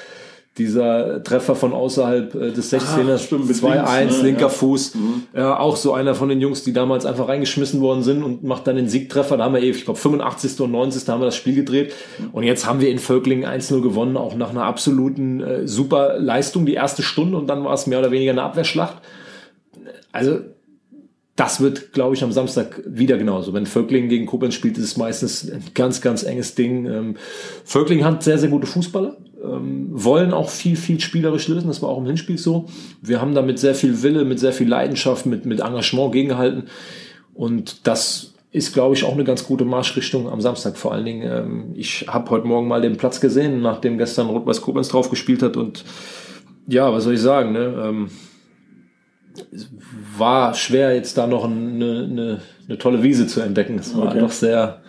dieser 0.59 1.23
Treffer 1.23 1.55
von 1.55 1.73
außerhalb 1.73 2.35
äh, 2.35 2.51
des 2.53 2.73
16ers, 2.73 3.29
2-1, 3.31 4.05
ne? 4.05 4.23
linker 4.23 4.41
ja. 4.43 4.49
Fuß. 4.51 4.95
Mhm. 4.95 5.23
Ja, 5.35 5.59
auch 5.59 5.77
so 5.77 5.95
einer 5.95 6.15
von 6.15 6.29
den 6.29 6.41
Jungs, 6.41 6.63
die 6.63 6.75
damals 6.75 7.07
einfach 7.07 7.29
reingeschmissen 7.29 7.81
worden 7.81 8.03
sind 8.03 8.23
und 8.23 8.45
macht 8.45 8.67
dann 8.67 8.77
den 8.77 8.89
Siegtreffer. 8.89 9.39
Da 9.39 9.45
haben 9.45 9.55
wir 9.55 9.63
eben, 9.63 9.77
ich 9.77 9.85
glaube, 9.85 9.99
85. 9.99 10.61
und 10.61 10.73
90. 10.73 11.09
haben 11.09 11.21
wir 11.21 11.27
das 11.27 11.37
Spiel 11.37 11.55
gedreht. 11.55 11.95
Und 12.33 12.45
jetzt 12.45 12.67
haben 12.67 12.81
wir 12.81 12.91
in 12.91 12.99
Völklingen 12.99 13.49
1-0 13.49 13.81
gewonnen, 13.81 14.19
auch 14.19 14.35
nach 14.35 14.51
einer 14.51 14.65
absoluten 14.65 15.41
äh, 15.41 15.67
super 15.67 16.19
Leistung, 16.19 16.67
die 16.67 16.75
erste 16.75 17.03
Stunde 17.03 17.39
und 17.39 17.47
dann 17.47 17.65
war 17.65 17.73
es 17.73 17.87
mehr 17.87 18.01
oder 18.01 18.11
weniger 18.11 18.33
eine 18.33 18.43
Abwehrschlacht. 18.43 18.99
Also 20.13 20.41
das 21.37 21.61
wird, 21.61 21.93
glaube 21.93 22.15
ich, 22.15 22.23
am 22.23 22.31
Samstag 22.31 22.83
wieder 22.87 23.17
genauso. 23.17 23.55
Wenn 23.55 23.65
Völkling 23.65 24.09
gegen 24.09 24.27
Koblenz 24.27 24.55
spielt, 24.55 24.77
ist 24.77 24.85
es 24.85 24.97
meistens 24.99 25.51
ein 25.51 25.63
ganz, 25.75 26.03
ganz 26.03 26.23
enges 26.25 26.55
Ding. 26.55 26.87
Ähm, 26.87 27.17
Völkling 27.65 28.05
hat 28.05 28.23
sehr, 28.23 28.39
sehr 28.39 28.51
gute 28.51 28.67
Fußballer, 28.67 29.17
ähm, 29.43 29.89
wollen 29.91 30.33
auch 30.33 30.49
viel, 30.49 30.77
viel 30.77 31.01
spielerisch 31.01 31.49
lösen. 31.49 31.69
Das 31.69 31.83
war 31.83 31.89
auch 31.89 31.99
im 31.99 32.07
Hinspiel 32.07 32.39
so. 32.39 32.67
Wir 33.01 33.21
haben 33.21 33.35
da 33.35 33.43
mit 33.43 33.59
sehr 33.59 33.75
viel 33.75 34.03
Wille, 34.03 34.25
mit 34.25 34.39
sehr 34.39 34.53
viel 34.53 34.69
Leidenschaft, 34.69 35.27
mit, 35.27 35.47
mit 35.47 35.61
Engagement 35.61 36.13
gegengehalten. 36.13 36.65
Und 37.35 37.87
das 37.87 38.35
ist, 38.53 38.75
glaube 38.75 38.95
ich, 38.95 39.05
auch 39.05 39.15
eine 39.15 39.25
ganz 39.25 39.45
gute 39.45 39.65
Marschrichtung 39.65 40.29
am 40.29 40.41
Samstag. 40.41 40.77
Vor 40.77 40.93
allen 40.93 41.07
Dingen, 41.07 41.23
ähm, 41.23 41.73
ich 41.75 42.07
habe 42.09 42.31
heute 42.31 42.47
Morgen 42.47 42.69
mal 42.69 42.83
den 42.83 42.99
Platz 42.99 43.21
gesehen, 43.21 43.63
nachdem 43.63 43.99
gestern 43.99 44.29
Rot-Weiß 44.29 44.61
Koblenz 44.61 44.89
drauf 44.89 45.09
gespielt 45.09 45.43
hat. 45.43 45.57
Und 45.57 45.85
ja, 46.67 46.93
was 46.93 47.05
soll 47.05 47.15
ich 47.15 47.21
sagen? 47.21 47.53
Ne? 47.53 47.83
Ähm, 47.83 48.09
war 50.19 50.53
schwer, 50.55 50.95
jetzt 50.95 51.17
da 51.17 51.27
noch 51.27 51.45
eine, 51.45 52.07
eine, 52.11 52.41
eine 52.69 52.79
tolle 52.79 53.03
Wiese 53.03 53.27
zu 53.27 53.41
entdecken. 53.41 53.79
Es 53.79 53.97
war 53.97 54.09
okay. 54.09 54.21
doch 54.21 54.31
sehr, 54.31 54.83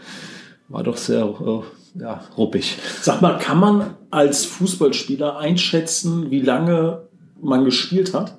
war 0.67 0.83
doch 0.83 0.97
sehr 0.97 1.23
äh, 1.23 1.61
ja, 1.95 2.21
ruppig. 2.37 2.77
Sag 3.01 3.21
mal, 3.21 3.37
kann 3.37 3.59
man 3.59 3.95
als 4.09 4.45
Fußballspieler 4.45 5.37
einschätzen, 5.37 6.31
wie 6.31 6.41
lange 6.41 7.07
man 7.41 7.65
gespielt 7.65 8.13
hat? 8.13 8.37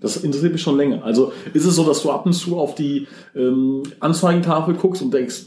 Das 0.00 0.18
interessiert 0.18 0.52
mich 0.52 0.62
schon 0.62 0.76
länger. 0.76 1.02
Also 1.02 1.32
ist 1.54 1.64
es 1.64 1.76
so, 1.76 1.84
dass 1.84 2.02
du 2.02 2.10
ab 2.10 2.26
und 2.26 2.34
zu 2.34 2.58
auf 2.58 2.74
die 2.74 3.06
ähm, 3.34 3.84
Anzeigentafel 4.00 4.74
guckst 4.74 5.00
und 5.00 5.14
denkst, 5.14 5.46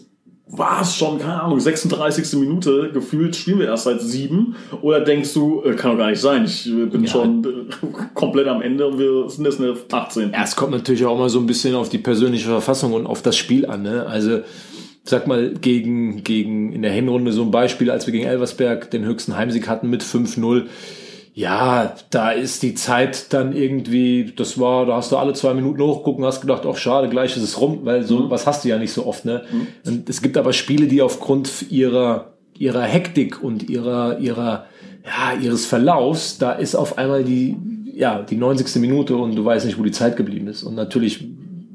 war 0.50 0.82
es 0.82 0.96
schon, 0.96 1.20
keine 1.20 1.44
Ahnung, 1.44 1.60
36. 1.60 2.40
Minute, 2.40 2.90
gefühlt 2.94 3.36
spielen 3.36 3.60
wir 3.60 3.68
erst 3.68 3.84
seit 3.84 4.02
sieben? 4.02 4.56
Oder 4.82 5.02
denkst 5.02 5.34
du, 5.34 5.62
äh, 5.64 5.76
kann 5.76 5.92
doch 5.92 5.98
gar 5.98 6.10
nicht 6.10 6.22
sein, 6.22 6.46
ich 6.46 6.68
äh, 6.68 6.86
bin 6.86 7.04
ja. 7.04 7.10
schon 7.10 7.44
äh, 7.44 7.76
komplett 8.14 8.48
am 8.48 8.62
Ende 8.62 8.88
und 8.88 8.98
wir 8.98 9.30
sind 9.30 9.46
jetzt 9.46 9.60
eine 9.60 9.76
18. 9.92 10.32
Ja, 10.32 10.44
es 10.44 10.56
kommt 10.56 10.72
natürlich 10.72 11.06
auch 11.06 11.18
mal 11.18 11.30
so 11.30 11.40
ein 11.40 11.48
bisschen 11.48 11.76
auf 11.76 11.90
die 11.90 11.98
persönliche 11.98 12.48
Verfassung 12.48 12.94
und 12.94 13.06
auf 13.06 13.22
das 13.22 13.36
Spiel 13.36 13.66
an. 13.66 13.82
Ne? 13.82 14.06
Also 14.06 14.40
sag 15.10 15.28
mal, 15.28 15.54
gegen, 15.54 16.24
gegen 16.24 16.74
in 16.74 16.82
der 16.82 16.92
Hinrunde 16.92 17.32
so 17.32 17.44
ein 17.44 17.52
Beispiel, 17.52 17.90
als 17.92 18.08
wir 18.08 18.12
gegen 18.12 18.26
Elversberg 18.26 18.92
den 18.92 19.06
höchsten 19.06 19.38
Heimsieg 19.38 19.68
hatten 19.68 19.90
mit 19.90 20.04
5-0 20.04 20.66
ja, 21.38 21.94
da 22.10 22.32
ist 22.32 22.64
die 22.64 22.74
Zeit 22.74 23.32
dann 23.32 23.56
irgendwie, 23.56 24.34
das 24.36 24.60
war, 24.60 24.88
da 24.88 24.96
hast 24.96 25.12
du 25.12 25.18
alle 25.18 25.34
zwei 25.34 25.54
Minuten 25.54 25.84
hochgucken, 25.84 26.26
hast 26.26 26.42
gedacht, 26.42 26.64
ach 26.66 26.78
schade, 26.78 27.10
gleich 27.10 27.38
ist 27.38 27.44
es 27.44 27.62
rum, 27.62 27.82
weil 27.84 28.02
so 28.02 28.22
mhm. 28.22 28.32
was 28.32 28.48
hast 28.48 28.66
du 28.66 28.70
ja 28.70 28.80
nicht 28.80 28.92
so 28.92 29.06
oft, 29.06 29.24
ne? 29.24 29.44
Mhm. 29.52 29.68
Und 29.86 30.10
es 30.10 30.24
gibt 30.24 30.36
aber 30.36 30.52
Spiele, 30.52 30.88
die 30.88 31.04
aufgrund 31.04 31.70
ihrer 31.70 32.34
ihrer 32.58 32.82
Hektik 32.82 33.44
und 33.44 33.70
ihrer 33.70 34.18
ihrer 34.18 34.66
ja 35.06 35.40
ihres 35.40 35.68
Verlaufs, 35.68 36.40
da 36.40 36.54
ist 36.54 36.74
auf 36.74 36.98
einmal 36.98 37.24
die 37.24 37.56
ja 37.94 38.24
die 38.24 38.36
90. 38.36 38.82
Minute 38.82 39.16
und 39.16 39.36
du 39.36 39.46
weißt 39.46 39.68
nicht, 39.68 39.78
wo 39.78 39.84
die 39.84 39.92
Zeit 39.92 40.18
geblieben 40.18 40.48
ist. 40.48 40.64
Und 40.64 40.74
natürlich 40.74 41.24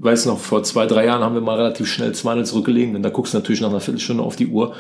weiß 0.02 0.26
noch, 0.26 0.38
vor 0.38 0.62
zwei, 0.64 0.86
drei 0.86 1.06
Jahren 1.06 1.22
haben 1.22 1.34
wir 1.34 1.40
mal 1.40 1.56
relativ 1.56 1.86
schnell 1.86 2.10
2-0 2.10 2.44
zurückgelegen 2.44 2.96
und 2.96 3.02
da 3.02 3.10
guckst 3.10 3.34
du 3.34 3.38
natürlich 3.38 3.60
nach 3.60 3.70
einer 3.70 3.80
Viertelstunde 3.80 4.22
auf 4.22 4.36
die 4.36 4.48
Uhr 4.48 4.74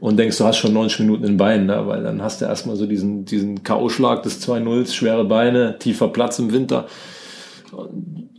und 0.00 0.18
denkst, 0.18 0.36
du 0.36 0.44
hast 0.44 0.58
schon 0.58 0.74
90 0.74 1.00
Minuten 1.00 1.24
in 1.24 1.32
den 1.32 1.36
Beinen, 1.38 1.66
ne? 1.66 1.86
weil 1.86 2.02
dann 2.02 2.22
hast 2.22 2.40
du 2.40 2.44
erstmal 2.44 2.76
so 2.76 2.86
diesen, 2.86 3.24
diesen 3.24 3.62
K.O.-Schlag 3.62 4.22
des 4.22 4.46
2-0, 4.46 4.92
schwere 4.92 5.24
Beine, 5.24 5.78
tiefer 5.78 6.08
Platz 6.08 6.38
im 6.38 6.52
Winter. 6.52 6.86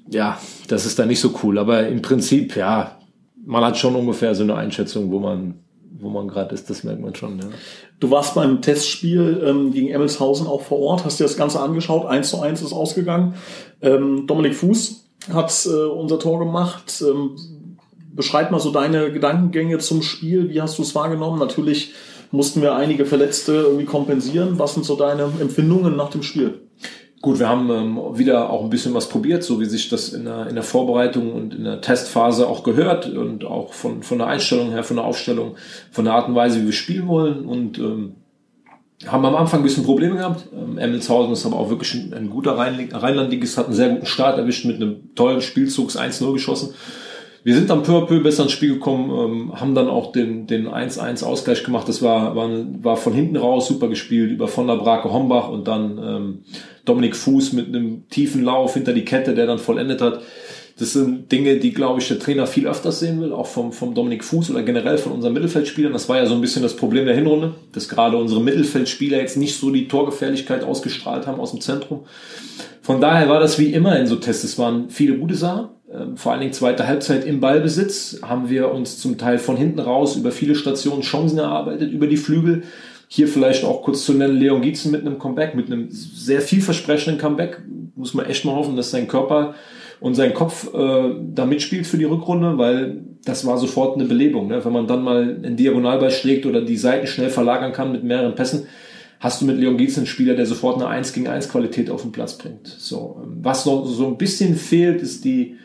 Ja, 0.09 0.39
das 0.67 0.85
ist 0.85 0.99
dann 0.99 1.07
nicht 1.07 1.19
so 1.19 1.33
cool, 1.43 1.57
aber 1.57 1.87
im 1.87 2.03
Prinzip, 2.03 2.55
ja, 2.55 2.97
man 3.43 3.63
hat 3.63 3.77
schon 3.77 3.95
ungefähr 3.95 4.35
so 4.35 4.43
eine 4.43 4.55
Einschätzung, 4.55 5.11
wo 5.11 5.19
man 5.19 5.55
wo 5.99 6.09
man 6.09 6.27
gerade 6.27 6.53
ist, 6.53 6.69
das 6.69 6.83
merkt 6.83 7.01
man 7.01 7.15
schon. 7.15 7.39
Ja. 7.39 7.45
Du 7.99 8.11
warst 8.11 8.35
beim 8.35 8.61
Testspiel 8.61 9.41
ähm, 9.43 9.71
gegen 9.71 9.87
Emmelshausen 9.87 10.45
auch 10.45 10.61
vor 10.61 10.77
Ort, 10.77 11.05
hast 11.05 11.19
dir 11.19 11.23
das 11.23 11.37
Ganze 11.37 11.59
angeschaut, 11.59 12.05
1 12.05 12.29
zu 12.29 12.39
1 12.39 12.61
ist 12.61 12.71
ausgegangen. 12.71 13.33
Ähm, 13.81 14.27
Dominik 14.27 14.53
Fuß 14.53 15.06
hat 15.31 15.65
äh, 15.65 15.69
unser 15.69 16.19
Tor 16.19 16.39
gemacht. 16.39 17.03
Ähm, 17.05 17.35
beschreib 18.13 18.51
mal 18.51 18.59
so 18.59 18.71
deine 18.71 19.11
Gedankengänge 19.11 19.77
zum 19.77 20.01
Spiel. 20.01 20.49
Wie 20.49 20.61
hast 20.61 20.77
du 20.77 20.81
es 20.81 20.95
wahrgenommen? 20.95 21.39
Natürlich 21.39 21.93
mussten 22.31 22.61
wir 22.61 22.75
einige 22.75 23.05
Verletzte 23.05 23.53
irgendwie 23.53 23.85
kompensieren. 23.85 24.59
Was 24.59 24.73
sind 24.73 24.85
so 24.85 24.95
deine 24.95 25.23
Empfindungen 25.39 25.95
nach 25.95 26.09
dem 26.09 26.23
Spiel? 26.23 26.61
Gut, 27.21 27.39
wir 27.39 27.49
haben 27.49 27.69
ähm, 27.71 27.99
wieder 28.17 28.51
auch 28.51 28.63
ein 28.63 28.69
bisschen 28.69 28.93
was 28.93 29.09
probiert, 29.09 29.43
so 29.43 29.59
wie 29.59 29.65
sich 29.65 29.89
das 29.89 30.09
in 30.09 30.25
der, 30.25 30.47
in 30.47 30.55
der 30.55 30.63
Vorbereitung 30.63 31.33
und 31.33 31.53
in 31.55 31.63
der 31.63 31.81
Testphase 31.81 32.47
auch 32.47 32.63
gehört 32.63 33.07
und 33.09 33.43
auch 33.43 33.73
von, 33.73 34.03
von 34.03 34.19
der 34.19 34.27
Einstellung 34.27 34.69
her, 34.69 34.83
von 34.83 34.97
der 34.97 35.05
Aufstellung, 35.05 35.55
von 35.91 36.05
der 36.05 36.13
Art 36.13 36.27
und 36.27 36.35
Weise, 36.35 36.61
wie 36.61 36.65
wir 36.65 36.73
spielen 36.73 37.07
wollen 37.07 37.45
und 37.45 37.79
ähm, 37.79 38.16
haben 39.05 39.25
am 39.25 39.35
Anfang 39.35 39.59
ein 39.59 39.63
bisschen 39.63 39.83
Probleme 39.83 40.15
gehabt. 40.15 40.47
Ähm, 40.53 40.77
Emmelshausen 40.77 41.33
ist 41.33 41.45
aber 41.45 41.57
auch 41.57 41.69
wirklich 41.69 41.93
ein, 41.93 42.13
ein 42.13 42.29
guter 42.29 42.57
Rheinlandligist, 42.57 43.57
hat 43.57 43.67
einen 43.67 43.75
sehr 43.75 43.89
guten 43.89 44.07
Start 44.07 44.37
erwischt 44.37 44.65
mit 44.65 44.77
einem 44.77 45.13
tollen 45.15 45.41
Spielzugs 45.41 45.97
1-0 45.97 46.33
geschossen. 46.33 46.73
Wir 47.43 47.53
sind 47.53 47.69
dann 47.69 47.83
peu 47.83 47.93
à 47.93 48.05
peu 48.05 48.19
besser 48.19 48.43
ins 48.43 48.51
Spiel 48.51 48.73
gekommen, 48.73 49.09
ähm, 49.11 49.61
haben 49.61 49.75
dann 49.75 49.87
auch 49.87 50.11
den, 50.11 50.47
den 50.47 50.67
1-1 50.67 51.23
Ausgleich 51.23 51.63
gemacht. 51.63 51.87
Das 51.87 52.01
war, 52.01 52.35
war, 52.35 52.49
war 52.81 52.97
von 52.97 53.13
hinten 53.13 53.37
raus 53.37 53.67
super 53.67 53.87
gespielt 53.87 54.31
über 54.31 54.47
von 54.47 54.67
der 54.67 54.75
Brake 54.75 55.13
Hombach 55.13 55.47
und 55.47 55.67
dann 55.67 55.97
ähm, 55.97 56.39
Dominik 56.83 57.15
Fuß 57.15 57.53
mit 57.53 57.67
einem 57.67 58.09
tiefen 58.09 58.43
Lauf 58.43 58.73
hinter 58.73 58.93
die 58.93 59.05
Kette, 59.05 59.33
der 59.35 59.45
dann 59.45 59.59
vollendet 59.59 60.01
hat. 60.01 60.21
Das 60.79 60.93
sind 60.93 61.31
Dinge, 61.31 61.57
die, 61.57 61.73
glaube 61.73 61.99
ich, 61.99 62.07
der 62.07 62.19
Trainer 62.19 62.45
viel 62.45 62.67
öfters 62.67 62.99
sehen 62.99 63.19
will, 63.19 63.33
auch 63.33 63.47
vom, 63.47 63.71
vom 63.73 63.95
Dominik 63.95 64.23
Fuß 64.23 64.51
oder 64.51 64.61
generell 64.61 64.97
von 64.97 65.11
unseren 65.11 65.33
Mittelfeldspielern. 65.33 65.93
Das 65.93 66.07
war 66.07 66.17
ja 66.17 66.25
so 66.27 66.35
ein 66.35 66.41
bisschen 66.41 66.61
das 66.61 66.75
Problem 66.75 67.05
der 67.05 67.15
Hinrunde, 67.15 67.55
dass 67.73 67.89
gerade 67.89 68.17
unsere 68.17 68.41
Mittelfeldspieler 68.41 69.17
jetzt 69.17 69.37
nicht 69.37 69.57
so 69.57 69.71
die 69.71 69.87
Torgefährlichkeit 69.87 70.63
ausgestrahlt 70.63 71.25
haben 71.25 71.39
aus 71.39 71.51
dem 71.51 71.61
Zentrum. 71.61 72.05
Von 72.81 73.01
daher 73.01 73.27
war 73.27 73.39
das 73.39 73.57
wie 73.57 73.73
immer 73.73 73.99
in 73.99 74.07
so 74.07 74.17
Tests. 74.17 74.43
Es 74.43 74.59
waren 74.59 74.89
viele 74.89 75.17
gute 75.17 75.35
Sachen, 75.35 75.69
ähm, 75.93 76.17
vor 76.17 76.31
allen 76.31 76.41
Dingen 76.41 76.53
zweite 76.53 76.87
Halbzeit 76.87 77.25
im 77.25 77.39
Ballbesitz 77.39 78.19
haben 78.21 78.49
wir 78.49 78.71
uns 78.71 78.99
zum 78.99 79.17
Teil 79.17 79.39
von 79.39 79.55
hinten 79.55 79.79
raus 79.79 80.15
über 80.15 80.31
viele 80.31 80.55
Stationen 80.55 81.01
Chancen 81.01 81.37
erarbeitet, 81.37 81.91
über 81.91 82.07
die 82.07 82.17
Flügel. 82.17 82.63
Hier 83.07 83.29
vielleicht 83.29 83.63
auch 83.63 83.83
kurz 83.83 84.03
zu 84.03 84.13
nennen, 84.13 84.37
Leon 84.37 84.61
Gietzen 84.61 84.91
mit 84.91 85.01
einem 85.01 85.17
Comeback, 85.17 85.55
mit 85.55 85.67
einem 85.67 85.87
sehr 85.89 86.41
vielversprechenden 86.41 87.19
Comeback. 87.19 87.61
Muss 87.95 88.13
man 88.13 88.25
echt 88.25 88.43
mal 88.43 88.55
hoffen, 88.55 88.75
dass 88.75 88.91
sein 88.91 89.07
Körper 89.07 89.55
und 89.99 90.15
sein 90.15 90.33
Kopf 90.33 90.73
äh, 90.73 91.15
da 91.33 91.45
mitspielt 91.45 91.87
für 91.87 91.97
die 91.97 92.05
Rückrunde, 92.05 92.57
weil 92.57 93.01
das 93.25 93.45
war 93.45 93.57
sofort 93.57 93.95
eine 93.95 94.05
Belebung. 94.05 94.47
Ne? 94.47 94.63
Wenn 94.63 94.73
man 94.73 94.87
dann 94.87 95.03
mal 95.03 95.39
einen 95.43 95.57
Diagonalball 95.57 96.11
schlägt 96.11 96.45
oder 96.45 96.61
die 96.61 96.77
Seiten 96.77 97.07
schnell 97.07 97.29
verlagern 97.29 97.73
kann 97.73 97.91
mit 97.91 98.03
mehreren 98.03 98.35
Pässen, 98.35 98.67
hast 99.19 99.41
du 99.41 99.45
mit 99.45 99.57
Leon 99.57 99.77
Gietzen 99.77 100.01
einen 100.01 100.07
Spieler, 100.07 100.35
der 100.35 100.45
sofort 100.45 100.75
eine 100.75 100.87
1 100.87 101.13
gegen 101.13 101.27
1 101.27 101.49
Qualität 101.49 101.89
auf 101.89 102.03
den 102.03 102.11
Platz 102.11 102.37
bringt. 102.37 102.67
So, 102.67 103.21
ähm, 103.23 103.39
was 103.41 103.65
noch 103.65 103.85
so 103.85 104.07
ein 104.07 104.17
bisschen 104.17 104.55
fehlt, 104.55 105.01
ist 105.01 105.25
die 105.25 105.57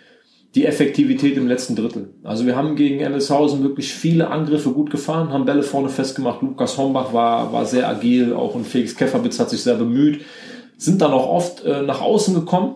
die 0.55 0.67
Effektivität 0.67 1.37
im 1.37 1.49
letzten 1.49 1.77
Drittel. 1.77 2.11
Also 2.23 2.45
wir 2.45 2.57
haben 2.57 2.77
gegen 2.77 3.01
Emmelshausen 3.01 3.62
wirklich 3.62 3.93
viele 3.95 4.29
Angriffe 4.29 4.71
gut 4.71 4.91
gefahren, 4.91 5.31
haben 5.31 5.47
Bälle 5.47 5.62
vorne 5.62 5.89
festgemacht. 5.89 6.43
Lukas 6.43 6.77
Hombach 6.77 7.15
war, 7.15 7.53
war 7.53 7.65
sehr 7.65 7.89
agil, 7.89 8.35
auch 8.35 8.55
ein 8.55 8.65
Felix 8.65 8.95
Käfferbitz 8.95 9.41
hat 9.41 9.49
sich 9.49 9.62
sehr 9.62 9.77
bemüht, 9.77 10.21
sind 10.77 11.01
dann 11.01 11.12
auch 11.12 11.27
oft 11.27 11.65
äh, 11.65 11.83
nach 11.83 12.03
außen 12.03 12.35
gekommen. 12.35 12.75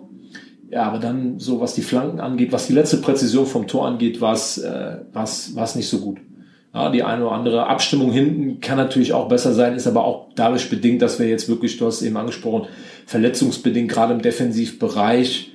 Ja, 0.70 0.82
aber 0.84 0.98
dann 0.98 1.38
so, 1.38 1.60
was 1.60 1.74
die 1.74 1.82
Flanken 1.82 2.20
angeht, 2.20 2.52
was 2.52 2.66
die 2.66 2.72
letzte 2.72 2.96
Präzision 2.96 3.46
vom 3.46 3.66
Tor 3.66 3.86
angeht, 3.86 4.20
war 4.20 4.34
es 4.34 4.58
äh, 4.58 4.98
war's, 5.12 5.54
war's 5.54 5.76
nicht 5.76 5.88
so 5.88 6.00
gut. 6.00 6.18
Ja, 6.74 6.90
die 6.90 7.02
eine 7.02 7.24
oder 7.24 7.32
andere 7.32 7.66
Abstimmung 7.68 8.12
hinten 8.12 8.60
kann 8.60 8.76
natürlich 8.76 9.12
auch 9.12 9.28
besser 9.28 9.54
sein, 9.54 9.74
ist 9.74 9.86
aber 9.86 10.04
auch 10.04 10.28
dadurch 10.34 10.68
bedingt, 10.68 11.00
dass 11.00 11.18
wir 11.18 11.28
jetzt 11.28 11.48
wirklich, 11.48 11.78
du 11.78 11.86
hast 11.86 12.02
eben 12.02 12.16
angesprochen, 12.16 12.68
verletzungsbedingt 13.06 13.90
gerade 13.90 14.12
im 14.12 14.20
Defensivbereich 14.20 15.52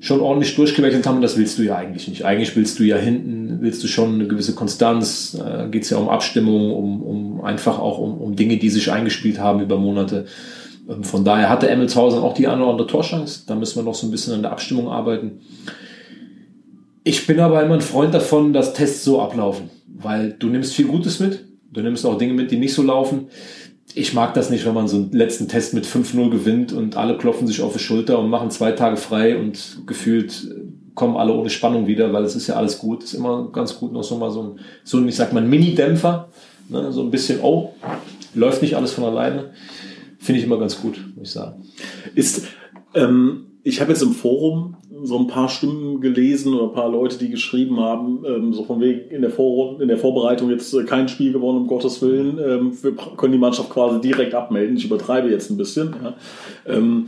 schon 0.00 0.20
ordentlich 0.20 0.56
durchgewechselt 0.56 1.06
haben 1.06 1.16
und 1.16 1.22
das 1.22 1.36
willst 1.36 1.58
du 1.58 1.62
ja 1.62 1.76
eigentlich 1.76 2.08
nicht. 2.08 2.24
Eigentlich 2.24 2.56
willst 2.56 2.78
du 2.78 2.84
ja 2.84 2.96
hinten, 2.96 3.58
willst 3.60 3.84
du 3.84 3.86
schon 3.86 4.14
eine 4.14 4.26
gewisse 4.26 4.54
Konstanz, 4.54 5.38
äh, 5.38 5.68
geht 5.68 5.84
es 5.84 5.90
ja 5.90 5.98
um 5.98 6.08
Abstimmung, 6.08 6.72
um, 6.74 7.02
um 7.02 7.44
einfach 7.44 7.78
auch 7.78 7.98
um, 7.98 8.18
um 8.18 8.34
Dinge, 8.34 8.56
die 8.56 8.70
sich 8.70 8.90
eingespielt 8.90 9.38
haben 9.38 9.60
über 9.60 9.78
Monate. 9.78 10.26
Ähm, 10.88 11.04
von 11.04 11.24
daher 11.24 11.48
hatte 11.48 11.68
Emmelshausen 11.68 12.20
auch 12.20 12.34
die 12.34 12.48
eine 12.48 12.62
oder 12.62 12.72
andere 12.72 12.86
Torchance. 12.86 13.44
Da 13.46 13.54
müssen 13.54 13.76
wir 13.76 13.82
noch 13.82 13.94
so 13.94 14.06
ein 14.06 14.10
bisschen 14.10 14.34
an 14.34 14.42
der 14.42 14.52
Abstimmung 14.52 14.88
arbeiten. 14.88 15.40
Ich 17.04 17.26
bin 17.26 17.40
aber 17.40 17.62
immer 17.62 17.74
ein 17.74 17.80
Freund 17.80 18.12
davon, 18.12 18.52
dass 18.52 18.74
Tests 18.74 19.04
so 19.04 19.20
ablaufen, 19.20 19.70
weil 19.86 20.32
du 20.32 20.48
nimmst 20.48 20.74
viel 20.74 20.86
Gutes 20.86 21.18
mit, 21.18 21.46
du 21.72 21.80
nimmst 21.80 22.04
auch 22.04 22.18
Dinge 22.18 22.34
mit, 22.34 22.50
die 22.50 22.58
nicht 22.58 22.74
so 22.74 22.82
laufen 22.82 23.28
ich 23.94 24.14
mag 24.14 24.34
das 24.34 24.50
nicht, 24.50 24.64
wenn 24.66 24.74
man 24.74 24.88
so 24.88 24.96
einen 24.96 25.12
letzten 25.12 25.48
Test 25.48 25.74
mit 25.74 25.86
5-0 25.86 26.30
gewinnt 26.30 26.72
und 26.72 26.96
alle 26.96 27.18
klopfen 27.18 27.46
sich 27.46 27.60
auf 27.62 27.72
die 27.72 27.78
Schulter 27.78 28.18
und 28.18 28.30
machen 28.30 28.50
zwei 28.50 28.72
Tage 28.72 28.96
frei 28.96 29.36
und 29.36 29.82
gefühlt 29.86 30.54
kommen 30.94 31.16
alle 31.16 31.32
ohne 31.32 31.50
Spannung 31.50 31.86
wieder, 31.86 32.12
weil 32.12 32.24
es 32.24 32.36
ist 32.36 32.46
ja 32.46 32.56
alles 32.56 32.78
gut. 32.78 33.04
Ist 33.04 33.14
immer 33.14 33.48
ganz 33.52 33.78
gut 33.78 33.92
noch 33.92 34.04
so 34.04 34.16
mal 34.16 34.30
so 34.30 34.42
ein, 34.42 34.60
so 34.84 34.98
ein 34.98 35.08
ich 35.08 35.16
sag 35.16 35.32
mal, 35.32 35.42
Mini-Dämpfer. 35.42 36.28
Ne? 36.68 36.92
So 36.92 37.02
ein 37.02 37.10
bisschen, 37.10 37.40
oh, 37.42 37.74
läuft 38.34 38.62
nicht 38.62 38.76
alles 38.76 38.92
von 38.92 39.04
alleine. 39.04 39.50
Finde 40.20 40.38
ich 40.38 40.46
immer 40.46 40.58
ganz 40.58 40.80
gut, 40.80 41.02
muss 41.16 41.28
ich 41.28 41.32
sagen. 41.32 41.64
Ist, 42.14 42.46
ähm, 42.94 43.46
ich 43.62 43.80
habe 43.80 43.90
jetzt 43.90 44.02
im 44.02 44.12
Forum 44.12 44.76
so 45.02 45.18
ein 45.18 45.28
paar 45.28 45.48
Stimmen 45.48 46.02
gelesen 46.02 46.52
oder 46.52 46.64
ein 46.64 46.74
paar 46.74 46.90
Leute, 46.90 47.16
die 47.16 47.30
geschrieben 47.30 47.80
haben, 47.80 48.22
ähm, 48.26 48.52
so 48.52 48.64
von 48.64 48.80
wegen 48.82 49.10
in 49.10 49.22
der, 49.22 49.30
Vor 49.30 49.80
in 49.80 49.88
der 49.88 49.96
Vorbereitung 49.96 50.50
jetzt 50.50 50.74
äh, 50.74 50.84
kein 50.84 51.08
Spiel 51.08 51.32
gewonnen, 51.32 51.62
um 51.62 51.66
Gottes 51.66 52.02
Willen. 52.02 52.38
Ähm, 52.38 52.72
wir 52.82 52.92
können 53.16 53.32
die 53.32 53.38
Mannschaft 53.38 53.70
quasi 53.70 53.98
direkt 54.02 54.34
abmelden. 54.34 54.76
Ich 54.76 54.84
übertreibe 54.84 55.30
jetzt 55.30 55.50
ein 55.50 55.56
bisschen. 55.56 55.94
Ja. 56.02 56.14
Ähm, 56.66 57.06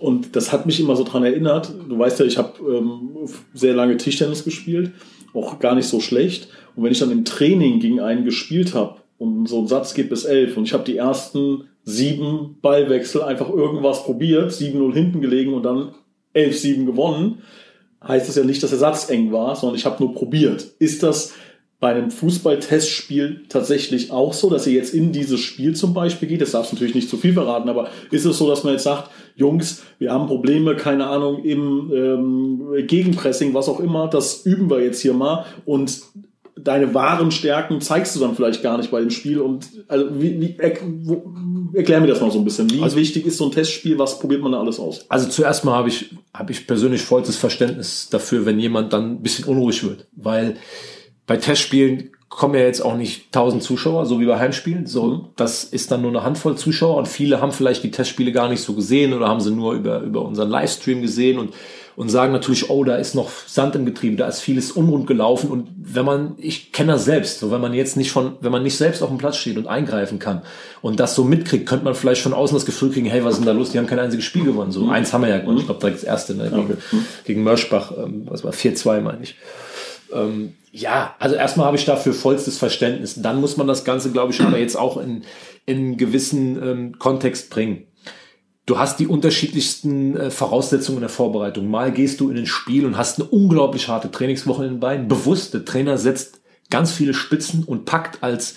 und 0.00 0.34
das 0.34 0.52
hat 0.52 0.66
mich 0.66 0.80
immer 0.80 0.96
so 0.96 1.04
dran 1.04 1.24
erinnert. 1.24 1.72
Du 1.88 1.96
weißt 1.96 2.18
ja, 2.18 2.26
ich 2.26 2.38
habe 2.38 2.54
ähm, 2.68 3.10
sehr 3.54 3.74
lange 3.74 3.96
Tischtennis 3.96 4.42
gespielt, 4.42 4.90
auch 5.32 5.60
gar 5.60 5.76
nicht 5.76 5.86
so 5.86 6.00
schlecht. 6.00 6.48
Und 6.74 6.82
wenn 6.82 6.92
ich 6.92 6.98
dann 6.98 7.12
im 7.12 7.24
Training 7.24 7.78
gegen 7.78 8.00
einen 8.00 8.24
gespielt 8.24 8.74
habe 8.74 8.96
und 9.18 9.48
so 9.48 9.60
ein 9.60 9.68
Satz 9.68 9.94
geht 9.94 10.08
bis 10.08 10.24
elf 10.24 10.56
und 10.56 10.64
ich 10.64 10.72
habe 10.72 10.84
die 10.84 10.96
ersten 10.96 11.67
sieben 11.88 12.58
Ballwechsel 12.60 13.22
einfach 13.22 13.48
irgendwas 13.48 14.04
probiert, 14.04 14.52
7-0 14.52 14.92
hinten 14.92 15.22
gelegen 15.22 15.54
und 15.54 15.62
dann 15.62 15.94
11-7 16.34 16.84
gewonnen, 16.84 17.42
heißt 18.06 18.28
das 18.28 18.36
ja 18.36 18.44
nicht, 18.44 18.62
dass 18.62 18.70
der 18.70 18.78
Satz 18.78 19.08
eng 19.08 19.32
war, 19.32 19.56
sondern 19.56 19.76
ich 19.76 19.86
habe 19.86 20.04
nur 20.04 20.14
probiert. 20.14 20.74
Ist 20.78 21.02
das 21.02 21.32
bei 21.80 21.94
einem 21.94 22.10
Fußball-Testspiel 22.10 23.44
tatsächlich 23.48 24.10
auch 24.10 24.34
so, 24.34 24.50
dass 24.50 24.66
ihr 24.66 24.74
jetzt 24.74 24.92
in 24.92 25.12
dieses 25.12 25.40
Spiel 25.40 25.74
zum 25.74 25.94
Beispiel 25.94 26.28
geht? 26.28 26.42
Das 26.42 26.50
darfst 26.50 26.72
du 26.72 26.76
natürlich 26.76 26.94
nicht 26.94 27.08
zu 27.08 27.16
viel 27.16 27.32
verraten, 27.32 27.70
aber 27.70 27.88
ist 28.10 28.26
es 28.26 28.36
so, 28.36 28.46
dass 28.48 28.64
man 28.64 28.74
jetzt 28.74 28.82
sagt, 28.82 29.10
Jungs, 29.36 29.82
wir 29.98 30.12
haben 30.12 30.26
Probleme, 30.26 30.76
keine 30.76 31.06
Ahnung, 31.06 31.42
im 31.42 31.90
ähm, 31.94 32.86
Gegenpressing, 32.86 33.54
was 33.54 33.68
auch 33.68 33.80
immer, 33.80 34.08
das 34.08 34.44
üben 34.44 34.68
wir 34.68 34.82
jetzt 34.82 35.00
hier 35.00 35.14
mal 35.14 35.46
und 35.64 36.02
deine 36.62 36.94
wahren 36.94 37.30
Stärken 37.30 37.80
zeigst 37.80 38.14
du 38.16 38.20
dann 38.20 38.34
vielleicht 38.34 38.62
gar 38.62 38.76
nicht 38.78 38.90
bei 38.90 39.00
dem 39.00 39.10
Spiel 39.10 39.40
und 39.40 39.68
also 39.88 40.06
wie, 40.20 40.40
wie, 40.40 40.56
er, 40.58 40.76
wo, 41.02 41.34
erklär 41.74 42.00
mir 42.00 42.06
das 42.06 42.20
mal 42.20 42.30
so 42.30 42.38
ein 42.38 42.44
bisschen. 42.44 42.70
Wie 42.70 42.82
also, 42.82 42.96
wichtig 42.96 43.26
ist 43.26 43.38
so 43.38 43.46
ein 43.46 43.52
Testspiel? 43.52 43.98
Was 43.98 44.18
probiert 44.18 44.42
man 44.42 44.52
da 44.52 44.60
alles 44.60 44.78
aus? 44.78 45.06
Also 45.08 45.28
zuerst 45.28 45.64
mal 45.64 45.74
habe 45.74 45.88
ich 45.88 46.10
habe 46.34 46.52
ich 46.52 46.66
persönlich 46.66 47.02
vollstes 47.02 47.36
Verständnis 47.36 48.08
dafür, 48.10 48.46
wenn 48.46 48.58
jemand 48.58 48.92
dann 48.92 49.12
ein 49.12 49.22
bisschen 49.22 49.44
unruhig 49.44 49.84
wird, 49.84 50.06
weil 50.12 50.56
bei 51.26 51.36
Testspielen 51.36 52.10
kommen 52.28 52.54
ja 52.54 52.60
jetzt 52.60 52.82
auch 52.82 52.96
nicht 52.96 53.26
1000 53.26 53.62
Zuschauer, 53.62 54.06
so 54.06 54.20
wie 54.20 54.26
bei 54.26 54.38
Heimspielen. 54.38 54.86
So, 54.86 55.06
mhm. 55.06 55.24
das 55.36 55.64
ist 55.64 55.90
dann 55.90 56.02
nur 56.02 56.10
eine 56.10 56.22
Handvoll 56.22 56.56
Zuschauer 56.56 56.96
und 56.96 57.08
viele 57.08 57.40
haben 57.40 57.52
vielleicht 57.52 57.82
die 57.82 57.90
Testspiele 57.90 58.32
gar 58.32 58.48
nicht 58.48 58.62
so 58.62 58.74
gesehen 58.74 59.14
oder 59.14 59.28
haben 59.28 59.40
sie 59.40 59.50
nur 59.50 59.74
über, 59.74 60.00
über 60.00 60.22
unseren 60.22 60.50
Livestream 60.50 61.02
gesehen 61.02 61.38
und 61.38 61.54
und 61.98 62.10
sagen 62.10 62.32
natürlich, 62.32 62.70
oh, 62.70 62.84
da 62.84 62.94
ist 62.94 63.16
noch 63.16 63.28
Sand 63.48 63.74
im 63.74 63.84
Getriebe, 63.84 64.14
da 64.14 64.28
ist 64.28 64.38
vieles 64.38 64.70
unrund 64.70 65.08
gelaufen. 65.08 65.50
Und 65.50 65.68
wenn 65.76 66.04
man, 66.04 66.34
ich 66.38 66.70
kenne 66.70 66.92
das 66.92 67.04
selbst, 67.04 67.40
so 67.40 67.50
wenn 67.50 67.60
man 67.60 67.74
jetzt 67.74 67.96
nicht 67.96 68.12
von, 68.12 68.36
wenn 68.40 68.52
man 68.52 68.62
nicht 68.62 68.76
selbst 68.76 69.02
auf 69.02 69.08
dem 69.08 69.18
Platz 69.18 69.36
steht 69.36 69.56
und 69.56 69.66
eingreifen 69.66 70.20
kann 70.20 70.42
und 70.80 71.00
das 71.00 71.16
so 71.16 71.24
mitkriegt, 71.24 71.68
könnte 71.68 71.84
man 71.84 71.96
vielleicht 71.96 72.22
von 72.22 72.34
außen 72.34 72.54
das 72.56 72.66
Gefühl 72.66 72.92
kriegen, 72.92 73.06
hey, 73.06 73.24
was 73.24 73.32
ist 73.32 73.38
denn 73.38 73.46
da 73.46 73.52
los? 73.52 73.72
Die 73.72 73.78
haben 73.78 73.88
kein 73.88 73.98
einziges 73.98 74.24
Spiel 74.24 74.44
gewonnen. 74.44 74.70
So 74.70 74.84
mhm. 74.84 74.90
eins 74.90 75.12
haben 75.12 75.22
wir 75.22 75.28
ja 75.28 75.38
gewonnen. 75.38 75.56
Mhm. 75.56 75.60
Ich 75.62 75.66
glaube, 75.66 75.90
das 75.90 76.04
erste, 76.04 76.36
ne? 76.36 76.44
Gegen, 76.44 76.60
okay. 76.60 76.76
gegen 77.24 77.42
Mörschbach, 77.42 77.90
ähm, 77.98 78.26
was 78.26 78.44
war 78.44 78.52
4-2, 78.52 79.00
meine 79.00 79.24
ich. 79.24 79.34
Ähm, 80.14 80.52
ja, 80.70 81.16
also 81.18 81.34
erstmal 81.34 81.66
habe 81.66 81.78
ich 81.78 81.84
dafür 81.84 82.14
vollstes 82.14 82.58
Verständnis. 82.58 83.20
Dann 83.20 83.40
muss 83.40 83.56
man 83.56 83.66
das 83.66 83.82
Ganze, 83.82 84.12
glaube 84.12 84.32
ich, 84.32 84.40
aber 84.40 84.58
jetzt 84.58 84.76
auch 84.76 84.98
in, 84.98 85.24
in 85.66 85.78
einen 85.78 85.96
gewissen 85.96 86.62
ähm, 86.62 86.98
Kontext 87.00 87.50
bringen. 87.50 87.87
Du 88.68 88.78
hast 88.78 89.00
die 89.00 89.06
unterschiedlichsten 89.06 90.14
äh, 90.14 90.30
Voraussetzungen 90.30 90.98
in 90.98 91.00
der 91.00 91.08
Vorbereitung. 91.08 91.70
Mal 91.70 91.90
gehst 91.90 92.20
du 92.20 92.28
in 92.28 92.36
ein 92.36 92.44
Spiel 92.44 92.84
und 92.84 92.98
hast 92.98 93.18
eine 93.18 93.26
unglaublich 93.26 93.88
harte 93.88 94.10
Trainingswoche 94.10 94.62
in 94.62 94.74
den 94.74 94.80
Beinen. 94.80 95.08
Bewusst, 95.08 95.54
der 95.54 95.64
Trainer 95.64 95.96
setzt 95.96 96.42
ganz 96.68 96.92
viele 96.92 97.14
Spitzen 97.14 97.64
und 97.64 97.86
packt 97.86 98.22
als, 98.22 98.56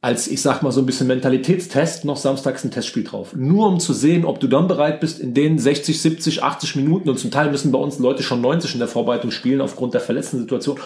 als 0.00 0.26
ich 0.26 0.42
sag 0.42 0.62
mal 0.62 0.72
so 0.72 0.80
ein 0.80 0.86
bisschen 0.86 1.06
Mentalitätstest 1.06 2.04
noch 2.04 2.16
samstags 2.16 2.64
ein 2.64 2.72
Testspiel 2.72 3.04
drauf. 3.04 3.36
Nur 3.36 3.68
um 3.68 3.78
zu 3.78 3.92
sehen, 3.92 4.24
ob 4.24 4.40
du 4.40 4.48
dann 4.48 4.66
bereit 4.66 4.98
bist, 4.98 5.20
in 5.20 5.34
den 5.34 5.56
60, 5.60 6.02
70, 6.02 6.42
80 6.42 6.74
Minuten 6.74 7.08
und 7.08 7.20
zum 7.20 7.30
Teil 7.30 7.52
müssen 7.52 7.70
bei 7.70 7.78
uns 7.78 8.00
Leute 8.00 8.24
schon 8.24 8.40
90 8.40 8.72
in 8.72 8.80
der 8.80 8.88
Vorbereitung 8.88 9.30
spielen 9.30 9.60
aufgrund 9.60 9.94
der 9.94 10.00
verletzten 10.00 10.40
Situation 10.40 10.80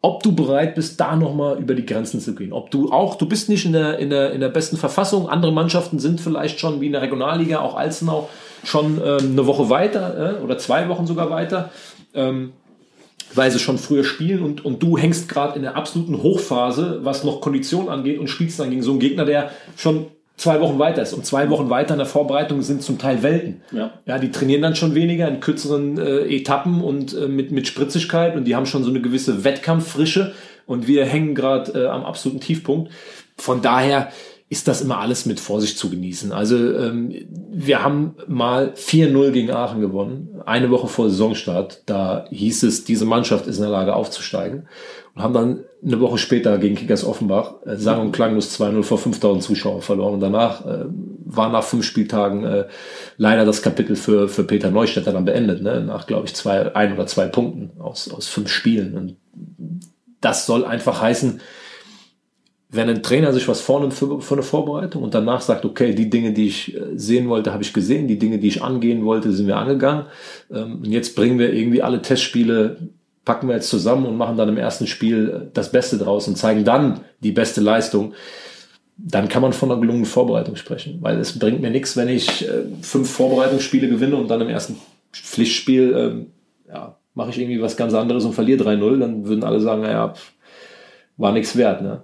ob 0.00 0.22
du 0.22 0.32
bereit 0.32 0.76
bist, 0.76 1.00
da 1.00 1.16
nochmal 1.16 1.58
über 1.58 1.74
die 1.74 1.84
Grenzen 1.84 2.20
zu 2.20 2.34
gehen. 2.34 2.52
Ob 2.52 2.70
du 2.70 2.92
auch, 2.92 3.16
du 3.16 3.26
bist 3.26 3.48
nicht 3.48 3.64
in 3.64 3.72
der, 3.72 3.98
in 3.98 4.10
der, 4.10 4.32
in 4.32 4.40
der 4.40 4.48
besten 4.48 4.76
Verfassung. 4.76 5.28
Andere 5.28 5.52
Mannschaften 5.52 5.98
sind 5.98 6.20
vielleicht 6.20 6.60
schon 6.60 6.80
wie 6.80 6.86
in 6.86 6.92
der 6.92 7.02
Regionalliga, 7.02 7.60
auch 7.60 7.76
Alzenau, 7.76 8.28
schon 8.62 9.00
ähm, 9.04 9.32
eine 9.32 9.46
Woche 9.46 9.70
weiter 9.70 10.38
äh, 10.38 10.42
oder 10.42 10.56
zwei 10.58 10.88
Wochen 10.88 11.06
sogar 11.06 11.30
weiter, 11.30 11.70
ähm, 12.14 12.52
weil 13.34 13.50
sie 13.50 13.58
schon 13.58 13.76
früher 13.76 14.04
spielen 14.04 14.42
und, 14.42 14.64
und 14.64 14.82
du 14.82 14.96
hängst 14.96 15.28
gerade 15.28 15.56
in 15.56 15.62
der 15.62 15.76
absoluten 15.76 16.22
Hochphase, 16.22 17.00
was 17.02 17.24
noch 17.24 17.40
Kondition 17.40 17.88
angeht 17.88 18.20
und 18.20 18.28
spielst 18.28 18.60
dann 18.60 18.70
gegen 18.70 18.82
so 18.82 18.92
einen 18.92 19.00
Gegner, 19.00 19.24
der 19.24 19.50
schon 19.76 20.06
zwei 20.38 20.60
Wochen 20.60 20.78
weiter 20.78 21.02
ist. 21.02 21.12
Und 21.12 21.26
zwei 21.26 21.50
Wochen 21.50 21.68
weiter 21.68 21.94
in 21.94 21.98
der 21.98 22.06
Vorbereitung 22.06 22.62
sind 22.62 22.82
zum 22.82 22.98
Teil 22.98 23.22
Welten. 23.22 23.60
Ja, 23.72 23.90
ja 24.06 24.18
die 24.18 24.30
trainieren 24.30 24.62
dann 24.62 24.76
schon 24.76 24.94
weniger 24.94 25.28
in 25.28 25.40
kürzeren 25.40 25.98
äh, 25.98 26.20
Etappen 26.34 26.80
und 26.80 27.12
äh, 27.12 27.28
mit, 27.28 27.52
mit 27.52 27.66
Spritzigkeit 27.66 28.36
und 28.36 28.44
die 28.44 28.56
haben 28.56 28.64
schon 28.64 28.84
so 28.84 28.90
eine 28.90 29.02
gewisse 29.02 29.44
Wettkampffrische 29.44 30.32
und 30.66 30.86
wir 30.86 31.04
hängen 31.04 31.34
gerade 31.34 31.84
äh, 31.84 31.86
am 31.88 32.04
absoluten 32.04 32.40
Tiefpunkt. 32.40 32.90
Von 33.36 33.62
daher 33.62 34.10
ist 34.50 34.66
das 34.66 34.80
immer 34.80 34.98
alles 34.98 35.26
mit 35.26 35.40
Vorsicht 35.40 35.78
zu 35.78 35.90
genießen. 35.90 36.32
Also 36.32 36.56
ähm, 36.56 37.14
wir 37.50 37.82
haben 37.82 38.14
mal 38.26 38.72
4-0 38.74 39.30
gegen 39.30 39.50
Aachen 39.50 39.80
gewonnen, 39.80 40.40
eine 40.46 40.70
Woche 40.70 40.88
vor 40.88 41.10
Saisonstart. 41.10 41.82
Da 41.84 42.24
hieß 42.30 42.62
es, 42.62 42.84
diese 42.84 43.04
Mannschaft 43.04 43.46
ist 43.46 43.56
in 43.56 43.62
der 43.62 43.70
Lage 43.70 43.94
aufzusteigen 43.94 44.66
und 45.14 45.22
haben 45.22 45.34
dann 45.34 45.64
eine 45.84 46.00
Woche 46.00 46.16
später 46.16 46.56
gegen 46.56 46.76
Kickers 46.76 47.04
Offenbach 47.04 47.56
äh, 47.66 47.76
sang- 47.76 48.00
und 48.00 48.12
klanglos 48.12 48.58
2-0 48.58 48.82
vor 48.84 48.96
5000 48.96 49.44
Zuschauern 49.44 49.82
verloren. 49.82 50.14
Und 50.14 50.20
danach 50.20 50.64
äh, 50.64 50.86
war 51.26 51.50
nach 51.50 51.64
fünf 51.64 51.84
Spieltagen 51.84 52.44
äh, 52.44 52.68
leider 53.18 53.44
das 53.44 53.60
Kapitel 53.60 53.96
für, 53.96 54.28
für 54.28 54.44
Peter 54.44 54.70
Neustädter 54.70 55.12
dann 55.12 55.26
beendet, 55.26 55.62
ne? 55.62 55.82
nach, 55.82 56.06
glaube 56.06 56.26
ich, 56.26 56.34
zwei, 56.34 56.74
ein 56.74 56.94
oder 56.94 57.06
zwei 57.06 57.26
Punkten 57.26 57.78
aus, 57.80 58.10
aus 58.10 58.28
fünf 58.28 58.48
Spielen. 58.48 58.96
Und 58.96 59.16
das 60.22 60.46
soll 60.46 60.64
einfach 60.64 61.02
heißen, 61.02 61.40
wenn 62.70 62.88
ein 62.90 63.02
Trainer 63.02 63.32
sich 63.32 63.48
was 63.48 63.60
vornimmt 63.60 63.94
für, 63.94 64.20
für 64.20 64.34
eine 64.34 64.42
Vorbereitung 64.42 65.02
und 65.02 65.14
danach 65.14 65.40
sagt, 65.40 65.64
okay, 65.64 65.94
die 65.94 66.10
Dinge, 66.10 66.32
die 66.32 66.48
ich 66.48 66.76
äh, 66.76 66.80
sehen 66.96 67.28
wollte, 67.28 67.52
habe 67.52 67.62
ich 67.62 67.72
gesehen, 67.72 68.08
die 68.08 68.18
Dinge, 68.18 68.38
die 68.38 68.48
ich 68.48 68.62
angehen 68.62 69.04
wollte, 69.04 69.32
sind 69.32 69.46
wir 69.46 69.56
angegangen. 69.56 70.06
Ähm, 70.52 70.76
und 70.76 70.90
jetzt 70.90 71.16
bringen 71.16 71.38
wir 71.38 71.52
irgendwie 71.52 71.82
alle 71.82 72.02
Testspiele, 72.02 72.76
packen 73.24 73.48
wir 73.48 73.54
jetzt 73.54 73.70
zusammen 73.70 74.04
und 74.04 74.16
machen 74.16 74.36
dann 74.36 74.50
im 74.50 74.58
ersten 74.58 74.86
Spiel 74.86 75.28
äh, 75.28 75.50
das 75.54 75.72
Beste 75.72 75.96
draus 75.96 76.28
und 76.28 76.36
zeigen 76.36 76.64
dann 76.64 77.00
die 77.20 77.32
beste 77.32 77.62
Leistung. 77.62 78.12
Dann 78.98 79.28
kann 79.30 79.42
man 79.42 79.54
von 79.54 79.70
einer 79.70 79.80
gelungenen 79.80 80.06
Vorbereitung 80.06 80.56
sprechen, 80.56 80.98
weil 81.00 81.18
es 81.18 81.38
bringt 81.38 81.62
mir 81.62 81.70
nichts, 81.70 81.96
wenn 81.96 82.08
ich 82.08 82.46
äh, 82.46 82.64
fünf 82.82 83.10
Vorbereitungsspiele 83.10 83.88
gewinne 83.88 84.16
und 84.16 84.28
dann 84.28 84.42
im 84.42 84.48
ersten 84.48 84.76
Pflichtspiel 85.12 85.94
ähm, 85.96 86.26
ja, 86.68 86.98
mache 87.14 87.30
ich 87.30 87.38
irgendwie 87.38 87.62
was 87.62 87.78
ganz 87.78 87.94
anderes 87.94 88.26
und 88.26 88.34
verliere 88.34 88.62
3-0, 88.62 88.98
dann 88.98 89.26
würden 89.26 89.44
alle 89.44 89.60
sagen, 89.60 89.82
naja, 89.82 90.12
war 91.16 91.32
nichts 91.32 91.56
wert. 91.56 91.80
Ne? 91.80 92.02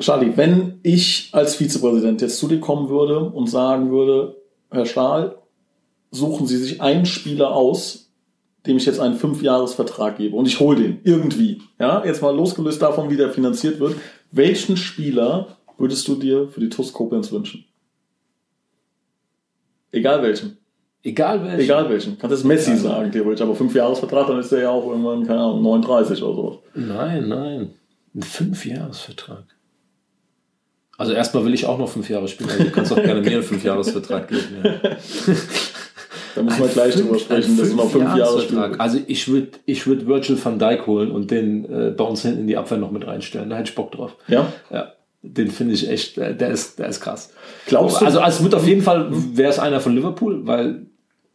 Charlie, 0.00 0.36
wenn 0.36 0.78
ich 0.82 1.30
als 1.32 1.56
Vizepräsident 1.56 2.20
jetzt 2.20 2.38
zu 2.38 2.46
dir 2.46 2.60
kommen 2.60 2.88
würde 2.88 3.20
und 3.20 3.48
sagen 3.48 3.90
würde, 3.90 4.36
Herr 4.70 4.86
Stahl, 4.86 5.38
suchen 6.10 6.46
Sie 6.46 6.56
sich 6.56 6.80
einen 6.80 7.04
Spieler 7.04 7.52
aus, 7.52 8.10
dem 8.66 8.76
ich 8.76 8.86
jetzt 8.86 9.00
einen 9.00 9.16
Fünfjahresvertrag 9.16 10.18
gebe 10.18 10.36
und 10.36 10.46
ich 10.46 10.60
hole 10.60 10.80
den 10.80 11.00
irgendwie. 11.04 11.62
Ja, 11.80 12.04
jetzt 12.04 12.22
mal 12.22 12.34
losgelöst 12.34 12.80
davon, 12.80 13.10
wie 13.10 13.16
der 13.16 13.30
finanziert 13.30 13.80
wird. 13.80 13.96
Welchen 14.30 14.76
Spieler 14.76 15.56
würdest 15.78 16.06
du 16.06 16.14
dir 16.14 16.48
für 16.48 16.60
die 16.60 16.68
TUS 16.68 16.92
Koblenz 16.92 17.32
wünschen? 17.32 17.64
Egal 19.90 20.22
welchen. 20.22 20.58
Egal 21.02 21.42
welchen. 21.42 21.60
Egal 21.60 21.88
welchen. 21.88 22.18
Kannst 22.18 22.36
jetzt 22.36 22.44
Messi 22.44 22.72
Egal. 22.72 22.82
sagen, 22.82 23.12
theoretisch, 23.12 23.40
aber 23.40 23.54
Fünfjahresvertrag, 23.54 24.26
dann 24.26 24.38
ist 24.38 24.52
der 24.52 24.62
ja 24.62 24.70
auch 24.70 24.86
irgendwann, 24.86 25.26
keine 25.26 25.40
Ahnung, 25.40 25.62
39 25.62 26.22
oder 26.22 26.34
so. 26.34 26.62
Nein, 26.74 27.28
nein. 27.28 27.74
Ein 28.14 28.22
Fünfjahresvertrag. 28.22 29.44
Also 30.98 31.12
erstmal 31.12 31.44
will 31.44 31.54
ich 31.54 31.64
auch 31.64 31.78
noch 31.78 31.88
fünf 31.88 32.10
Jahre 32.10 32.26
spielen. 32.26 32.50
Also 32.50 32.64
du 32.64 32.70
kannst 32.72 32.92
auch 32.92 32.96
gerne 32.96 33.20
mehr 33.20 33.34
einen 33.34 33.42
Fünfjahresvertrag 33.44 34.26
geben. 34.26 34.48
Ja. 34.64 34.70
da 36.34 36.42
müssen 36.42 36.58
wir 36.58 36.68
gleich 36.68 36.94
drüber 36.96 37.16
sprechen, 37.20 37.56
dass 37.56 37.70
du 37.70 37.76
noch 37.76 37.88
fünf 37.88 38.16
Jahre 38.16 38.40
spielst. 38.40 38.80
Also 38.80 38.98
ich 39.06 39.28
würde 39.28 39.50
ich 39.64 39.86
würd 39.86 40.08
Virgil 40.08 40.44
van 40.44 40.58
Dijk 40.58 40.88
holen 40.88 41.12
und 41.12 41.30
den 41.30 41.64
äh, 41.72 41.90
bei 41.92 42.02
uns 42.02 42.22
hinten 42.22 42.40
in 42.40 42.46
die 42.48 42.56
Abwehr 42.56 42.78
noch 42.78 42.90
mit 42.90 43.06
reinstellen. 43.06 43.48
Da 43.48 43.56
hätte 43.56 43.70
ich 43.70 43.76
Bock 43.76 43.92
drauf. 43.92 44.16
Ja? 44.26 44.52
Ja. 44.70 44.92
Den 45.22 45.52
finde 45.52 45.74
ich 45.74 45.88
echt, 45.88 46.18
äh, 46.18 46.34
der 46.34 46.50
ist, 46.50 46.80
der 46.80 46.88
ist 46.88 47.00
krass. 47.00 47.30
Glaubst 47.66 48.00
du? 48.00 48.04
Also, 48.04 48.18
also 48.18 48.42
mit 48.42 48.52
auf 48.56 48.66
jeden 48.66 48.82
Fall 48.82 49.08
wäre 49.34 49.50
es 49.50 49.60
einer 49.60 49.78
von 49.78 49.94
Liverpool, 49.94 50.48
weil 50.48 50.86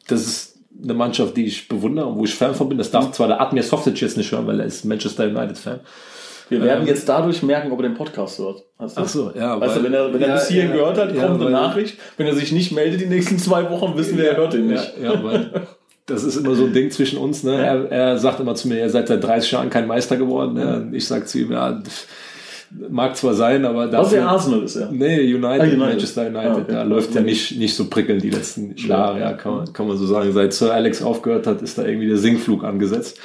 das 0.08 0.28
ist 0.28 0.58
eine 0.84 0.94
Mannschaft, 0.94 1.38
die 1.38 1.46
ich 1.46 1.70
bewundere 1.70 2.08
und 2.08 2.18
wo 2.18 2.26
ich 2.26 2.36
Fan 2.36 2.54
von 2.54 2.68
bin. 2.68 2.78
Das 2.78 2.92
darf 2.92 3.14
zwar 3.14 3.30
der 3.30 3.40
Admir 3.40 3.64
Softic 3.64 4.02
jetzt 4.02 4.18
nicht 4.18 4.30
hören, 4.34 4.46
weil 4.46 4.60
er 4.60 4.66
ist 4.66 4.84
Manchester 4.84 5.24
United 5.24 5.58
Fan. 5.58 5.80
Wir 6.54 6.62
werden 6.62 6.82
ähm, 6.82 6.88
jetzt 6.88 7.08
dadurch 7.08 7.44
merken, 7.44 7.72
ob 7.72 7.80
er 7.80 7.90
den 7.90 7.96
Podcast 7.96 8.40
hört. 8.40 8.60
Du? 8.60 8.86
Ach 8.96 9.08
so, 9.08 9.32
ja. 9.36 9.60
Weißt 9.60 9.78
du, 9.78 9.84
wenn 9.84 9.94
er, 9.94 10.14
wenn 10.14 10.22
er 10.22 10.34
bis 10.36 10.48
hierhin 10.48 10.72
ja, 10.72 10.78
gehört 10.78 10.98
hat, 10.98 11.16
kommt 11.16 11.42
eine 11.42 11.50
Nachricht. 11.50 11.98
Wenn 12.18 12.28
er 12.28 12.36
sich 12.36 12.52
nicht 12.52 12.72
meldet 12.72 13.02
die 13.02 13.06
nächsten 13.06 13.38
zwei 13.38 13.70
Wochen, 13.70 13.98
wissen 13.98 14.18
wir, 14.18 14.30
er 14.30 14.38
hört 14.38 14.54
ihn 14.54 14.68
nicht. 14.68 14.94
Ja, 15.02 15.24
weil 15.24 15.68
das 16.06 16.24
ist 16.24 16.36
immer 16.36 16.56
so 16.56 16.66
ein 16.66 16.74
Ding 16.74 16.92
zwischen 16.92 17.18
uns. 17.18 17.44
Ne? 17.44 17.56
Er, 17.56 17.92
er 17.92 18.18
sagt 18.18 18.40
immer 18.40 18.56
zu 18.56 18.68
mir, 18.68 18.80
ihr 18.80 18.90
seid 18.90 19.08
seit 19.08 19.24
30 19.24 19.52
Jahren 19.52 19.70
kein 19.70 19.88
Meister 19.88 20.18
geworden. 20.18 20.54
Ne? 20.54 20.90
Ich 20.94 21.08
sage 21.08 21.26
zu 21.26 21.40
ihm, 21.40 21.52
ja, 21.52 21.82
mag 22.90 23.16
zwar 23.16 23.34
sein, 23.34 23.66
aber 23.66 23.88
da. 23.88 24.00
Was 24.00 24.10
der 24.10 24.28
Arsenal 24.28 24.64
ist, 24.64 24.76
ja. 24.76 24.90
Nee, 24.92 25.22
United, 25.22 25.44
ah, 25.44 25.64
United. 25.64 25.80
Manchester 25.80 26.28
United. 26.28 26.50
Ah, 26.50 26.58
okay. 26.58 26.72
Da 26.72 26.84
läuft 26.84 27.16
ja 27.16 27.22
nicht, 27.22 27.58
nicht 27.58 27.76
so 27.76 27.86
prickelnd 27.86 28.24
die 28.24 28.30
letzten 28.30 28.76
Jahre, 28.76 29.20
ja, 29.20 29.34
kann 29.34 29.56
man, 29.56 29.74
kann 29.74 29.88
man 29.88 29.98
so 29.98 30.06
sagen. 30.06 30.32
Seit 30.34 30.54
Sir 30.54 30.74
Alex 30.74 31.02
aufgehört 31.02 31.48
hat, 31.48 31.62
ist 31.62 31.78
da 31.78 31.86
irgendwie 31.86 32.08
der 32.08 32.18
Singflug 32.18 32.64
angesetzt. 32.64 33.20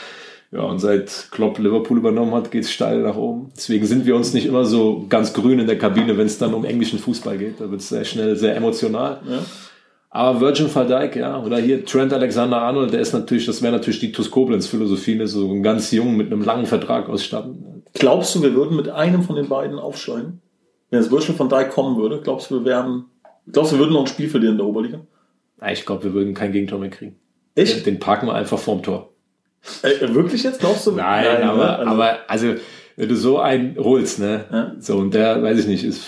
Ja, 0.50 0.62
und 0.62 0.78
seit 0.78 1.28
Klopp 1.30 1.58
Liverpool 1.58 1.98
übernommen 1.98 2.32
hat, 2.32 2.50
geht 2.50 2.64
es 2.64 2.70
steil 2.70 3.02
nach 3.02 3.16
oben. 3.16 3.52
Deswegen 3.54 3.84
sind 3.84 4.06
wir 4.06 4.16
uns 4.16 4.32
nicht 4.32 4.46
immer 4.46 4.64
so 4.64 5.04
ganz 5.08 5.34
grün 5.34 5.58
in 5.58 5.66
der 5.66 5.78
Kabine, 5.78 6.16
wenn 6.16 6.26
es 6.26 6.38
dann 6.38 6.54
um 6.54 6.64
englischen 6.64 6.98
Fußball 6.98 7.36
geht. 7.36 7.60
Da 7.60 7.70
wird 7.70 7.82
es 7.82 7.90
sehr 7.90 8.04
schnell 8.04 8.34
sehr 8.36 8.56
emotional. 8.56 9.20
Ja. 9.28 9.40
Aber 10.10 10.40
Virgin 10.40 10.74
van 10.74 10.88
Dijk, 10.88 11.16
ja, 11.16 11.42
oder 11.42 11.58
hier 11.58 11.84
Trent 11.84 12.14
Alexander-Arnold, 12.14 12.94
der 12.94 13.00
ist 13.00 13.12
natürlich, 13.12 13.44
das 13.44 13.60
wäre 13.60 13.74
natürlich 13.74 14.00
die 14.00 14.10
Tuskoblenz-Philosophie, 14.10 15.16
ne, 15.16 15.26
so 15.28 15.52
ein 15.52 15.62
ganz 15.62 15.90
jung 15.90 16.16
mit 16.16 16.32
einem 16.32 16.42
langen 16.42 16.64
Vertrag 16.64 17.10
ausstatten. 17.10 17.84
Glaubst 17.92 18.34
du, 18.34 18.42
wir 18.42 18.54
würden 18.54 18.74
mit 18.74 18.88
einem 18.88 19.22
von 19.22 19.36
den 19.36 19.48
beiden 19.48 19.78
aufsteigen? 19.78 20.40
Wenn 20.90 21.00
es 21.00 21.10
Virgin 21.10 21.38
van 21.38 21.50
Dijk 21.50 21.70
kommen 21.70 21.98
würde, 21.98 22.22
glaubst 22.22 22.50
du, 22.50 22.60
wir 22.60 22.64
wären, 22.64 23.04
glaubst 23.52 23.72
du, 23.72 23.76
wir 23.76 23.80
würden 23.80 23.92
noch 23.92 24.00
ein 24.00 24.06
Spiel 24.06 24.30
verlieren 24.30 24.54
in 24.54 24.58
der 24.58 24.66
Oberliga? 24.66 25.00
Ja, 25.60 25.70
ich 25.72 25.84
glaube, 25.84 26.04
wir 26.04 26.14
würden 26.14 26.32
kein 26.32 26.52
Gegentor 26.52 26.78
mehr 26.78 26.88
kriegen. 26.88 27.16
Echt? 27.54 27.76
Den, 27.76 27.84
den 27.84 27.98
parken 28.00 28.28
wir 28.28 28.34
einfach 28.34 28.58
vorm 28.58 28.82
Tor. 28.82 29.07
Äh, 29.82 30.14
wirklich 30.14 30.42
jetzt 30.42 30.60
glaubst 30.60 30.86
du? 30.86 30.92
Nein, 30.92 31.24
Nein 31.24 31.42
aber, 31.42 31.78
also, 31.78 31.90
aber 31.90 32.18
also 32.28 32.54
wenn 32.96 33.08
du 33.08 33.16
so 33.16 33.38
einen 33.38 33.76
holst, 33.78 34.18
ne, 34.18 34.44
ja? 34.50 34.72
so 34.78 34.96
und 34.96 35.14
der, 35.14 35.42
weiß 35.42 35.60
ich 35.60 35.66
nicht, 35.66 35.84
ist 35.84 36.02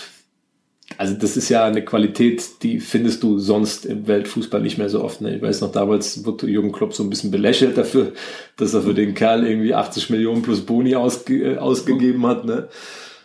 also 0.99 1.15
das 1.15 1.37
ist 1.37 1.49
ja 1.49 1.65
eine 1.65 1.85
Qualität, 1.85 2.63
die 2.63 2.81
findest 2.81 3.23
du 3.23 3.39
sonst 3.39 3.87
im 3.87 4.07
Weltfußball 4.07 4.61
nicht 4.61 4.79
mehr 4.79 4.89
so 4.89 5.03
oft. 5.03 5.21
Ne? 5.21 5.37
Ich 5.37 5.43
weiß 5.43 5.61
noch, 5.61 5.73
damals 5.73 6.25
wurde 6.25 6.49
Jürgen 6.49 6.73
Klopp 6.73 6.95
so 6.95 7.03
ein 7.03 7.11
bisschen 7.11 7.31
belächelt 7.31 7.79
dafür, 7.79 8.13
dass 8.57 8.75
er 8.75 8.83
für 8.83 8.95
den 8.95 9.15
Kerl 9.15 9.47
irgendwie 9.47 9.75
80 9.75 10.11
Millionen 10.11 10.43
plus 10.43 10.63
Boni 10.63 10.97
ausge, 10.97 11.55
äh, 11.55 11.59
ausgegeben 11.59 12.27
hat. 12.27 12.45
Ne? 12.45 12.69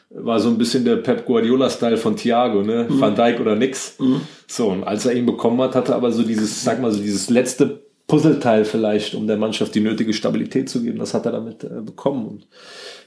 War 0.10 0.40
so 0.40 0.50
ein 0.50 0.58
bisschen 0.58 0.86
der 0.86 0.98
Pep 0.98 1.26
Guardiola-Style 1.26 1.98
von 1.98 2.16
Thiago, 2.16 2.62
ne? 2.62 2.88
Mhm. 2.88 3.02
Van 3.02 3.16
Dijk 3.16 3.42
oder 3.42 3.56
nix. 3.56 3.96
Mhm. 4.00 4.22
So, 4.48 4.68
und 4.70 4.84
als 4.84 5.06
er 5.06 5.14
ihn 5.14 5.26
bekommen 5.26 5.60
hat, 5.62 5.76
hatte 5.76 5.94
er 5.94 5.96
aber 5.96 6.12
so 6.12 6.24
dieses, 6.24 6.64
sag 6.64 6.80
mal 6.80 6.92
so, 6.92 7.02
dieses 7.02 7.30
letzte 7.30 7.85
Puzzleteil 8.08 8.66
vielleicht, 8.66 9.16
um 9.16 9.28
der 9.28 9.38
Mannschaft 9.38 9.74
die 9.74 9.80
nötige 9.80 10.14
Stabilität 10.14 10.70
zu 10.70 10.82
geben. 10.82 11.00
Das 11.00 11.14
hat 11.14 11.26
er 11.26 11.32
damit 11.32 11.64
äh, 11.64 11.82
bekommen. 11.82 12.28
Und 12.28 12.48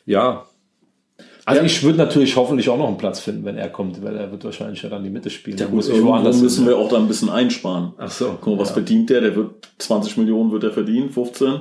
ja, 0.06 0.46
Also 1.44 1.61
ja. 1.61 1.66
ich 1.66 1.82
würde 1.82 1.98
natürlich 1.98 2.37
hoffentlich 2.37 2.68
auch 2.68 2.78
noch 2.78 2.88
einen 2.88 2.98
Platz 2.98 3.20
finden, 3.20 3.44
wenn 3.44 3.56
er 3.56 3.68
kommt, 3.68 4.02
weil 4.02 4.16
er 4.16 4.30
wird 4.30 4.44
wahrscheinlich 4.44 4.82
ja 4.82 4.88
dann 4.88 5.04
die 5.04 5.11
Mitte 5.11 5.30
spielen. 5.30 5.56
Ja, 5.56 5.68
muss 5.68 5.88
ich 5.88 6.02
woanders 6.02 6.40
müssen 6.40 6.66
wir 6.66 6.76
auch 6.76 6.88
da 6.88 6.96
ein 6.96 7.08
bisschen 7.08 7.30
einsparen. 7.30 7.92
Ach 7.96 8.11
so. 8.11 8.38
Guck 8.40 8.54
mal, 8.54 8.61
was 8.61 8.68
ja. 8.68 8.74
verdient 8.74 9.11
der? 9.11 9.20
Der 9.20 9.37
wird 9.37 9.68
20 9.78 10.16
Millionen 10.16 10.50
wird 10.50 10.64
er 10.64 10.72
verdienen, 10.72 11.11
15. 11.11 11.61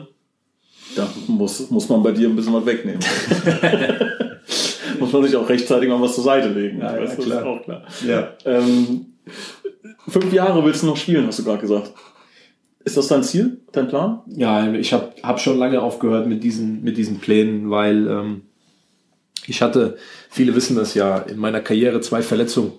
Da 0.95 1.07
muss, 1.27 1.69
muss 1.69 1.89
man 1.89 2.01
bei 2.01 2.11
dir 2.11 2.27
ein 2.27 2.35
bisschen 2.35 2.53
was 2.53 2.65
wegnehmen. 2.65 2.99
muss 4.99 5.11
man 5.11 5.23
sich 5.23 5.35
auch 5.35 5.47
rechtzeitig 5.47 5.89
mal 5.89 6.01
was 6.01 6.15
zur 6.15 6.23
Seite 6.23 6.49
legen. 6.49 6.79
Ja, 6.79 6.97
ja, 6.97 7.05
klar. 7.05 7.15
Das 7.15 7.25
ist 7.25 7.33
auch 7.33 7.63
klar. 7.63 7.83
Ja. 8.05 8.29
Ähm, 8.45 9.05
fünf 10.07 10.33
Jahre 10.33 10.63
willst 10.63 10.83
du 10.83 10.87
noch 10.87 10.97
spielen, 10.97 11.27
hast 11.27 11.39
du 11.39 11.43
gerade 11.43 11.59
gesagt. 11.59 11.93
Ist 12.87 12.95
das 12.95 13.09
dein 13.09 13.21
Ziel, 13.21 13.59
dein 13.73 13.89
Plan? 13.89 14.21
Ja, 14.27 14.71
ich 14.71 14.93
habe 14.93 15.09
hab 15.21 15.41
schon 15.41 15.59
lange 15.59 15.81
aufgehört 15.81 16.25
mit 16.25 16.41
diesen, 16.41 16.85
mit 16.85 16.95
diesen 16.95 17.19
Plänen, 17.19 17.69
weil 17.69 18.07
ähm, 18.07 18.41
ich 19.45 19.61
hatte, 19.61 19.97
viele 20.29 20.55
wissen 20.55 20.77
das 20.77 20.93
ja, 20.93 21.17
in 21.17 21.37
meiner 21.37 21.59
Karriere 21.59 21.99
zwei 21.99 22.21
Verletzungen, 22.21 22.71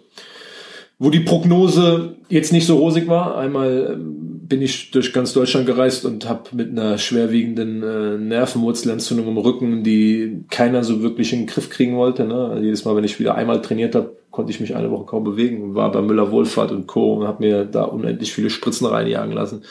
wo 0.98 1.10
die 1.10 1.20
Prognose 1.20 2.16
jetzt 2.30 2.54
nicht 2.54 2.66
so 2.66 2.78
rosig 2.78 3.06
war. 3.06 3.36
Einmal 3.36 3.98
ähm, 3.98 4.40
bin 4.48 4.62
ich 4.62 4.92
durch 4.92 5.12
ganz 5.12 5.34
Deutschland 5.34 5.66
gereist 5.66 6.06
und 6.06 6.26
habe 6.26 6.56
mit 6.56 6.70
einer 6.70 6.96
schwerwiegenden 6.96 7.82
äh, 7.82 8.16
Nervenwurzelentzündung 8.16 9.28
im 9.28 9.36
Rücken, 9.36 9.84
die 9.84 10.42
keiner 10.48 10.84
so 10.84 11.02
wirklich 11.02 11.34
in 11.34 11.40
den 11.40 11.48
Griff 11.48 11.68
kriegen 11.68 11.96
wollte. 11.96 12.24
Ne? 12.24 12.58
Jedes 12.62 12.86
Mal, 12.86 12.96
wenn 12.96 13.04
ich 13.04 13.20
wieder 13.20 13.34
einmal 13.34 13.60
trainiert 13.60 13.94
habe, 13.94 14.16
konnte 14.38 14.52
ich 14.52 14.60
mich 14.60 14.76
eine 14.76 14.92
Woche 14.92 15.04
kaum 15.04 15.24
bewegen. 15.24 15.74
War 15.74 15.90
bei 15.90 16.00
Müller 16.00 16.30
Wohlfahrt 16.30 16.70
und 16.70 16.86
Co. 16.86 17.14
und 17.14 17.26
habe 17.26 17.44
mir 17.44 17.64
da 17.64 17.82
unendlich 17.82 18.32
viele 18.32 18.50
Spritzen 18.50 18.86
reinjagen 18.86 19.32
lassen. 19.32 19.64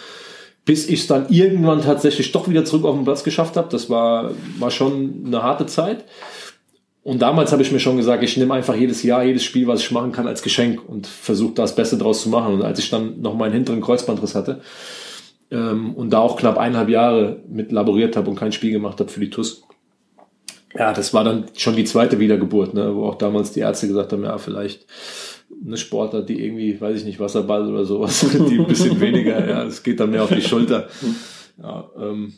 Bis 0.65 0.89
ich 0.89 0.99
es 0.99 1.07
dann 1.07 1.27
irgendwann 1.29 1.81
tatsächlich 1.81 2.33
doch 2.33 2.49
wieder 2.49 2.65
zurück 2.65 2.83
auf 2.83 2.93
den 2.93 3.05
Platz 3.05 3.23
geschafft 3.23 3.55
habe. 3.55 3.69
Das 3.71 3.89
war, 3.89 4.31
war 4.59 4.69
schon 4.69 5.23
eine 5.25 5.41
harte 5.41 5.67
Zeit. 5.67 6.03
Und 7.01 7.21
damals 7.21 7.53
habe 7.53 7.61
ich 7.61 7.71
mir 7.71 7.79
schon 7.79 7.95
gesagt, 7.95 8.21
ich 8.23 8.35
nehme 8.35 8.55
einfach 8.55 8.75
jedes 8.75 9.03
Jahr, 9.03 9.23
jedes 9.23 9.45
Spiel, 9.45 9.67
was 9.67 9.79
ich 9.79 9.91
machen 9.91 10.11
kann, 10.11 10.27
als 10.27 10.41
Geschenk 10.41 10.81
und 10.85 11.07
versuche 11.07 11.53
das 11.53 11.73
Beste 11.73 11.97
draus 11.97 12.21
zu 12.21 12.27
machen. 12.27 12.55
Und 12.55 12.61
als 12.61 12.77
ich 12.79 12.89
dann 12.89 13.21
noch 13.21 13.35
meinen 13.35 13.53
hinteren 13.53 13.79
Kreuzbandriss 13.79 14.35
hatte 14.35 14.59
ähm, 15.49 15.93
und 15.93 16.09
da 16.09 16.19
auch 16.19 16.35
knapp 16.35 16.57
eineinhalb 16.57 16.89
Jahre 16.89 17.41
mit 17.47 17.71
laboriert 17.71 18.17
habe 18.17 18.29
und 18.29 18.35
kein 18.35 18.51
Spiel 18.51 18.71
gemacht 18.71 18.99
habe 18.99 19.09
für 19.09 19.21
die 19.21 19.29
TUS, 19.29 19.63
ja, 20.77 20.93
das 20.93 21.13
war 21.13 21.23
dann 21.23 21.45
schon 21.55 21.75
die 21.75 21.85
zweite 21.85 22.19
Wiedergeburt, 22.19 22.73
ne, 22.73 22.95
wo 22.95 23.05
auch 23.05 23.15
damals 23.15 23.51
die 23.51 23.61
Ärzte 23.61 23.87
gesagt 23.87 24.13
haben, 24.13 24.23
ja, 24.23 24.37
vielleicht 24.37 24.85
eine 25.65 25.77
Sportler, 25.77 26.21
die 26.21 26.43
irgendwie, 26.43 26.79
weiß 26.79 26.99
ich 26.99 27.05
nicht, 27.05 27.19
Wasserball 27.19 27.71
oder 27.71 27.85
sowas, 27.85 28.25
die 28.49 28.59
ein 28.59 28.67
bisschen 28.67 28.99
weniger, 28.99 29.47
ja, 29.47 29.63
es 29.63 29.81
geht 29.81 29.99
dann 29.99 30.11
mehr 30.11 30.23
auf 30.23 30.33
die 30.33 30.41
Schulter. 30.41 30.87
Ja, 31.61 31.89
ähm, 31.99 32.33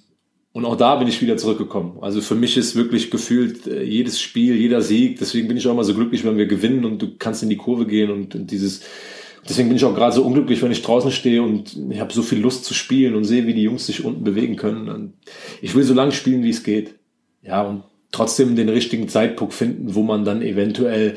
und 0.52 0.66
auch 0.66 0.78
da 0.78 0.96
bin 0.96 1.08
ich 1.08 1.22
wieder 1.22 1.38
zurückgekommen. 1.38 1.98
Also 2.02 2.22
für 2.22 2.36
mich 2.36 2.58
ist 2.58 2.76
wirklich 2.76 3.12
gefühlt 3.12 3.68
äh, 3.68 3.84
jedes 3.84 4.20
Spiel, 4.20 4.56
jeder 4.56 4.82
Sieg. 4.82 5.20
Deswegen 5.20 5.48
bin 5.48 5.58
ich 5.58 5.68
auch 5.68 5.74
immer 5.74 5.84
so 5.84 5.94
glücklich, 5.94 6.24
wenn 6.24 6.38
wir 6.38 6.48
gewinnen 6.48 6.86
und 6.86 7.02
du 7.02 7.18
kannst 7.18 7.44
in 7.44 7.50
die 7.50 7.58
Kurve 7.58 7.86
gehen 7.86 8.10
und, 8.10 8.36
und 8.36 8.50
dieses. 8.50 8.82
Deswegen 9.48 9.70
bin 9.70 9.78
ich 9.78 9.86
auch 9.86 9.96
gerade 9.96 10.14
so 10.14 10.24
unglücklich, 10.24 10.62
wenn 10.62 10.72
ich 10.72 10.82
draußen 10.82 11.12
stehe 11.12 11.42
und 11.42 11.78
ich 11.90 12.00
habe 12.00 12.14
so 12.14 12.22
viel 12.22 12.40
Lust 12.40 12.66
zu 12.66 12.74
spielen 12.74 13.16
und 13.16 13.24
sehe, 13.24 13.48
wie 13.48 13.54
die 13.54 13.64
Jungs 13.64 13.86
sich 13.86 14.04
unten 14.04 14.24
bewegen 14.24 14.58
können. 14.58 14.90
Und 14.90 15.14
ich 15.62 15.76
will 15.76 15.84
so 15.84 15.94
lange 15.94 16.12
spielen, 16.12 16.44
wie 16.44 16.50
es 16.50 16.64
geht. 16.64 16.96
Ja, 17.42 17.64
und 17.64 17.84
trotzdem 18.12 18.56
den 18.56 18.70
richtigen 18.70 19.08
Zeitpunkt 19.08 19.54
finden, 19.54 19.96
wo 19.96 20.04
man 20.04 20.26
dann 20.26 20.42
eventuell 20.42 21.16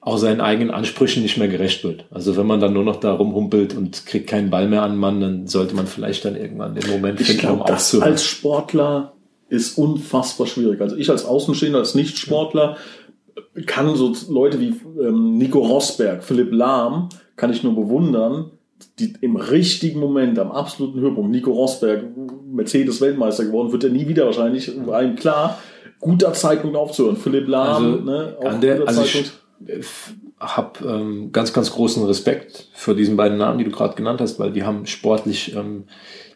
auch 0.00 0.18
seinen 0.18 0.42
eigenen 0.42 0.70
Ansprüchen 0.70 1.22
nicht 1.22 1.38
mehr 1.38 1.48
gerecht 1.48 1.82
wird. 1.82 2.04
Also 2.10 2.36
wenn 2.36 2.46
man 2.46 2.60
dann 2.60 2.74
nur 2.74 2.84
noch 2.84 2.96
da 2.96 3.12
rumhumpelt 3.12 3.74
und 3.74 4.04
kriegt 4.04 4.26
keinen 4.26 4.50
Ball 4.50 4.68
mehr 4.68 4.82
an 4.82 4.98
Mann, 4.98 5.20
dann 5.20 5.46
sollte 5.46 5.74
man 5.74 5.86
vielleicht 5.86 6.26
dann 6.26 6.36
irgendwann 6.36 6.74
den 6.74 6.90
Moment 6.90 7.20
ich 7.20 7.28
finden, 7.28 7.40
glaub, 7.40 7.60
um 7.60 7.62
aufzuhören. 7.62 8.12
Als 8.12 8.24
Sportler 8.24 9.14
ist 9.48 9.78
unfassbar 9.78 10.46
schwierig. 10.46 10.80
Also 10.82 10.96
ich 10.96 11.08
als 11.08 11.24
Außenstehender, 11.24 11.78
als 11.78 11.94
Nicht-Sportler 11.94 12.76
kann 13.64 13.96
so 13.96 14.14
Leute 14.28 14.60
wie 14.60 14.74
ähm, 15.00 15.38
Nico 15.38 15.60
Rosberg, 15.60 16.22
Philipp 16.22 16.52
Lahm, 16.52 17.08
kann 17.36 17.50
ich 17.50 17.62
nur 17.62 17.74
bewundern, 17.74 18.50
die 18.98 19.14
im 19.22 19.36
richtigen 19.36 20.00
Moment, 20.00 20.38
am 20.38 20.52
absoluten 20.52 21.00
Höhepunkt, 21.00 21.30
Nico 21.30 21.52
Rosberg, 21.52 22.04
Mercedes-Weltmeister 22.46 23.46
geworden, 23.46 23.72
wird 23.72 23.84
er 23.84 23.90
nie 23.90 24.06
wieder 24.06 24.26
wahrscheinlich, 24.26 24.74
ihm 24.76 25.16
klar, 25.16 25.58
guter 26.04 26.34
Zeitpunkt 26.34 26.76
aufzuhören. 26.76 27.16
Philipp 27.16 27.48
Lahm, 27.48 27.84
also, 27.84 28.04
ne, 28.04 28.36
auch 28.38 28.44
an 28.44 28.60
der, 28.60 28.86
also 28.86 29.02
Zeitpunkt. 29.02 29.32
Ich, 29.66 29.86
habe 30.38 30.86
ähm, 30.86 31.32
ganz, 31.32 31.52
ganz 31.52 31.70
großen 31.70 32.04
Respekt 32.04 32.68
für 32.74 32.94
diesen 32.94 33.16
beiden 33.16 33.38
Namen, 33.38 33.58
die 33.58 33.64
du 33.64 33.70
gerade 33.70 33.94
genannt 33.94 34.20
hast, 34.20 34.38
weil 34.38 34.52
die 34.52 34.64
haben 34.64 34.84
sportlich 34.84 35.54
ähm, 35.54 35.84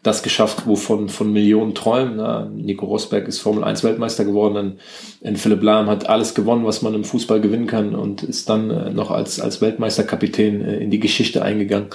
das 0.03 0.23
geschafft, 0.23 0.67
wovon 0.67 1.09
von 1.09 1.33
Millionen 1.33 1.75
träumen. 1.75 2.17
Ne? 2.17 2.51
Nico 2.55 2.87
Rosberg 2.87 3.29
ist 3.29 3.41
Formel 3.41 3.65
1 3.65 3.85
Weltmeister 3.85 4.25
geworden, 4.25 4.79
und 5.21 5.39
Philipp 5.39 5.63
Lahm 5.63 5.91
hat 5.91 6.09
alles 6.09 6.35
gewonnen, 6.35 6.65
was 6.65 6.81
man 6.81 6.95
im 6.95 7.05
Fußball 7.05 7.41
gewinnen 7.41 7.67
kann 7.67 7.95
und 7.95 8.23
ist 8.23 8.49
dann 8.49 8.71
äh, 8.71 8.91
noch 8.91 9.11
als, 9.11 9.41
als 9.41 9.61
Weltmeisterkapitän 9.61 10.65
äh, 10.65 10.79
in 10.79 10.91
die 10.91 11.01
Geschichte 11.01 11.43
eingegangen. 11.43 11.89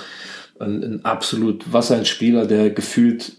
Ein, 0.59 0.83
ein 0.83 1.05
absolut, 1.05 1.71
was 1.71 1.91
ein 1.91 2.05
Spieler, 2.05 2.45
der 2.45 2.69
gefühlt 2.69 3.37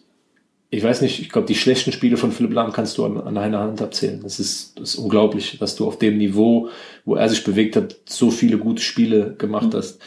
ich 0.75 0.83
weiß 0.83 1.03
nicht, 1.03 1.21
ich 1.21 1.29
glaube, 1.29 1.47
die 1.47 1.55
schlechten 1.55 1.93
Spiele 1.93 2.17
von 2.17 2.33
Philipp 2.33 2.53
Lahm 2.53 2.73
kannst 2.73 2.99
du 2.99 3.05
an, 3.05 3.17
an 3.17 3.39
einer 3.39 3.61
Hand 3.61 3.81
abzählen. 3.81 4.21
Das 4.23 4.41
ist, 4.41 4.79
das 4.79 4.91
ist 4.91 4.97
unglaublich, 4.97 5.57
dass 5.61 5.77
du 5.77 5.87
auf 5.87 5.99
dem 5.99 6.19
Niveau, 6.19 6.69
wo 7.05 7.15
er 7.15 7.29
sich 7.29 7.45
bewegt 7.45 7.77
hat, 7.77 7.97
so 8.09 8.31
viele 8.31 8.59
gute 8.59 8.83
Spiele 8.83 9.35
gemacht 9.39 9.73
mhm. 9.73 9.77
hast. 9.77 10.01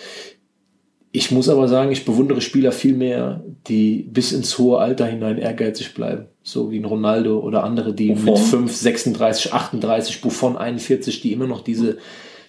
Ich 1.14 1.32
muss 1.32 1.48
aber 1.48 1.70
sagen, 1.70 1.92
ich 1.92 2.04
bewundere 2.04 2.42
Spieler 2.42 2.74
viel 2.74 2.94
mehr, 2.94 3.44
die 3.68 4.04
bis 4.12 4.34
ins 4.34 4.58
hohe 4.58 4.80
Alter 4.80 5.06
hinein 5.06 5.38
ehrgeizig 5.38 5.94
bleiben. 5.94 6.26
So 6.44 6.70
wie 6.70 6.80
ein 6.80 6.86
Ronaldo 6.86 7.40
oder 7.40 7.64
andere, 7.64 7.94
die 7.94 8.10
Buffon. 8.10 8.34
mit 8.34 8.72
5, 8.72 8.76
36, 8.76 9.54
38, 9.54 10.22
Buffon 10.22 10.58
41, 10.58 11.22
die 11.22 11.32
immer 11.32 11.48
noch 11.48 11.62
diese, 11.62 11.98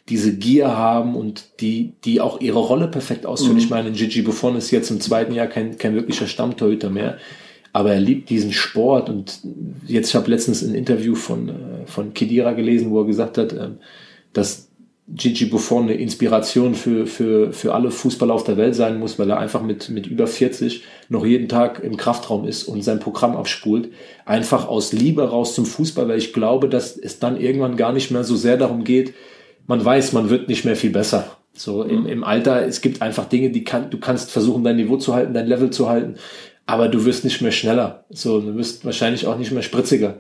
diese 0.09 0.37
Gier 0.37 0.77
haben 0.77 1.15
und 1.15 1.61
die, 1.61 1.93
die 2.05 2.21
auch 2.21 2.41
ihre 2.41 2.59
Rolle 2.59 2.89
perfekt 2.89 3.27
ausführen. 3.27 3.55
Mhm. 3.55 3.63
Ich 3.63 3.71
meine, 3.71 3.93
Gigi 3.93 4.23
Buffon 4.23 4.57
ist 4.57 4.73
jetzt 4.73 4.91
im 4.91 5.01
zweiten 5.01 5.35
Jahr 5.35 5.47
kein, 5.47 5.79
kein 5.79 5.95
wirklicher 5.95 6.27
Stammtorhüter 6.27 6.91
mehr 6.91 7.19
aber 7.73 7.93
er 7.93 8.01
liebt 8.01 8.31
diesen 8.31 8.53
Sport 8.53 9.09
und 9.09 9.41
jetzt, 9.87 10.09
ich 10.09 10.15
habe 10.15 10.31
letztens 10.31 10.63
ein 10.63 10.75
Interview 10.75 11.15
von, 11.15 11.49
äh, 11.49 11.53
von 11.87 12.15
Kedira 12.15 12.53
gelesen, 12.53 12.91
wo 12.91 13.01
er 13.01 13.07
gesagt 13.07 13.39
hat, 13.39 13.53
ähm, 13.53 13.79
dass 14.33 14.69
Gigi 15.11 15.47
Buffon 15.47 15.85
eine 15.85 15.95
Inspiration 15.95 16.75
für, 16.75 17.07
für, 17.07 17.53
für 17.53 17.75
alle 17.75 17.91
Fußballer 17.91 18.35
auf 18.35 18.45
der 18.45 18.59
Welt 18.59 18.75
sein 18.75 18.99
muss, 18.99 19.19
weil 19.19 19.31
er 19.31 19.39
einfach 19.39 19.63
mit, 19.63 19.89
mit 19.89 20.07
über 20.07 20.27
40 20.27 20.85
noch 21.09 21.25
jeden 21.25 21.49
Tag 21.49 21.83
im 21.83 21.97
Kraftraum 21.97 22.47
ist 22.47 22.65
und 22.65 22.85
sein 22.85 23.01
Programm 23.01 23.35
abspult. 23.35 23.89
Einfach 24.27 24.69
aus 24.69 24.93
Liebe 24.93 25.23
raus 25.31 25.55
zum 25.55 25.65
Fußball, 25.65 26.09
weil 26.09 26.19
ich 26.19 26.35
glaube, 26.35 26.69
dass 26.69 26.97
es 26.99 27.19
dann 27.19 27.41
irgendwann 27.41 27.79
gar 27.79 27.93
nicht 27.93 28.11
mehr 28.11 28.23
so 28.23 28.37
sehr 28.37 28.59
darum 28.59 28.85
geht, 28.85 29.15
man 29.67 29.83
weiß, 29.83 30.13
man 30.13 30.29
wird 30.29 30.49
nicht 30.49 30.67
mehr 30.67 30.77
viel 30.77 30.91
besser. 30.91 31.39
So 31.55 31.83
im, 31.83 32.07
im 32.07 32.23
Alter, 32.23 32.67
es 32.67 32.83
gibt 32.83 33.01
einfach 33.01 33.25
Dinge, 33.25 33.51
die 33.51 33.65
kann, 33.65 33.91
du 33.91 33.99
kannst 33.99 34.31
versuchen, 34.31 34.63
dein 34.63 34.77
Niveau 34.77 34.99
zu 34.99 35.15
halten, 35.15 35.33
dein 35.33 35.47
Level 35.47 35.71
zu 35.71 35.89
halten 35.89 36.17
aber 36.69 36.89
du 36.89 37.07
wirst 37.07 37.25
nicht 37.25 37.41
mehr 37.41 37.51
schneller. 37.51 38.05
So, 38.11 38.43
du 38.43 38.55
wirst 38.55 38.85
wahrscheinlich 38.85 39.27
auch 39.27 39.39
nicht 39.39 39.53
mehr 39.53 39.63
spritziger. 39.63 40.17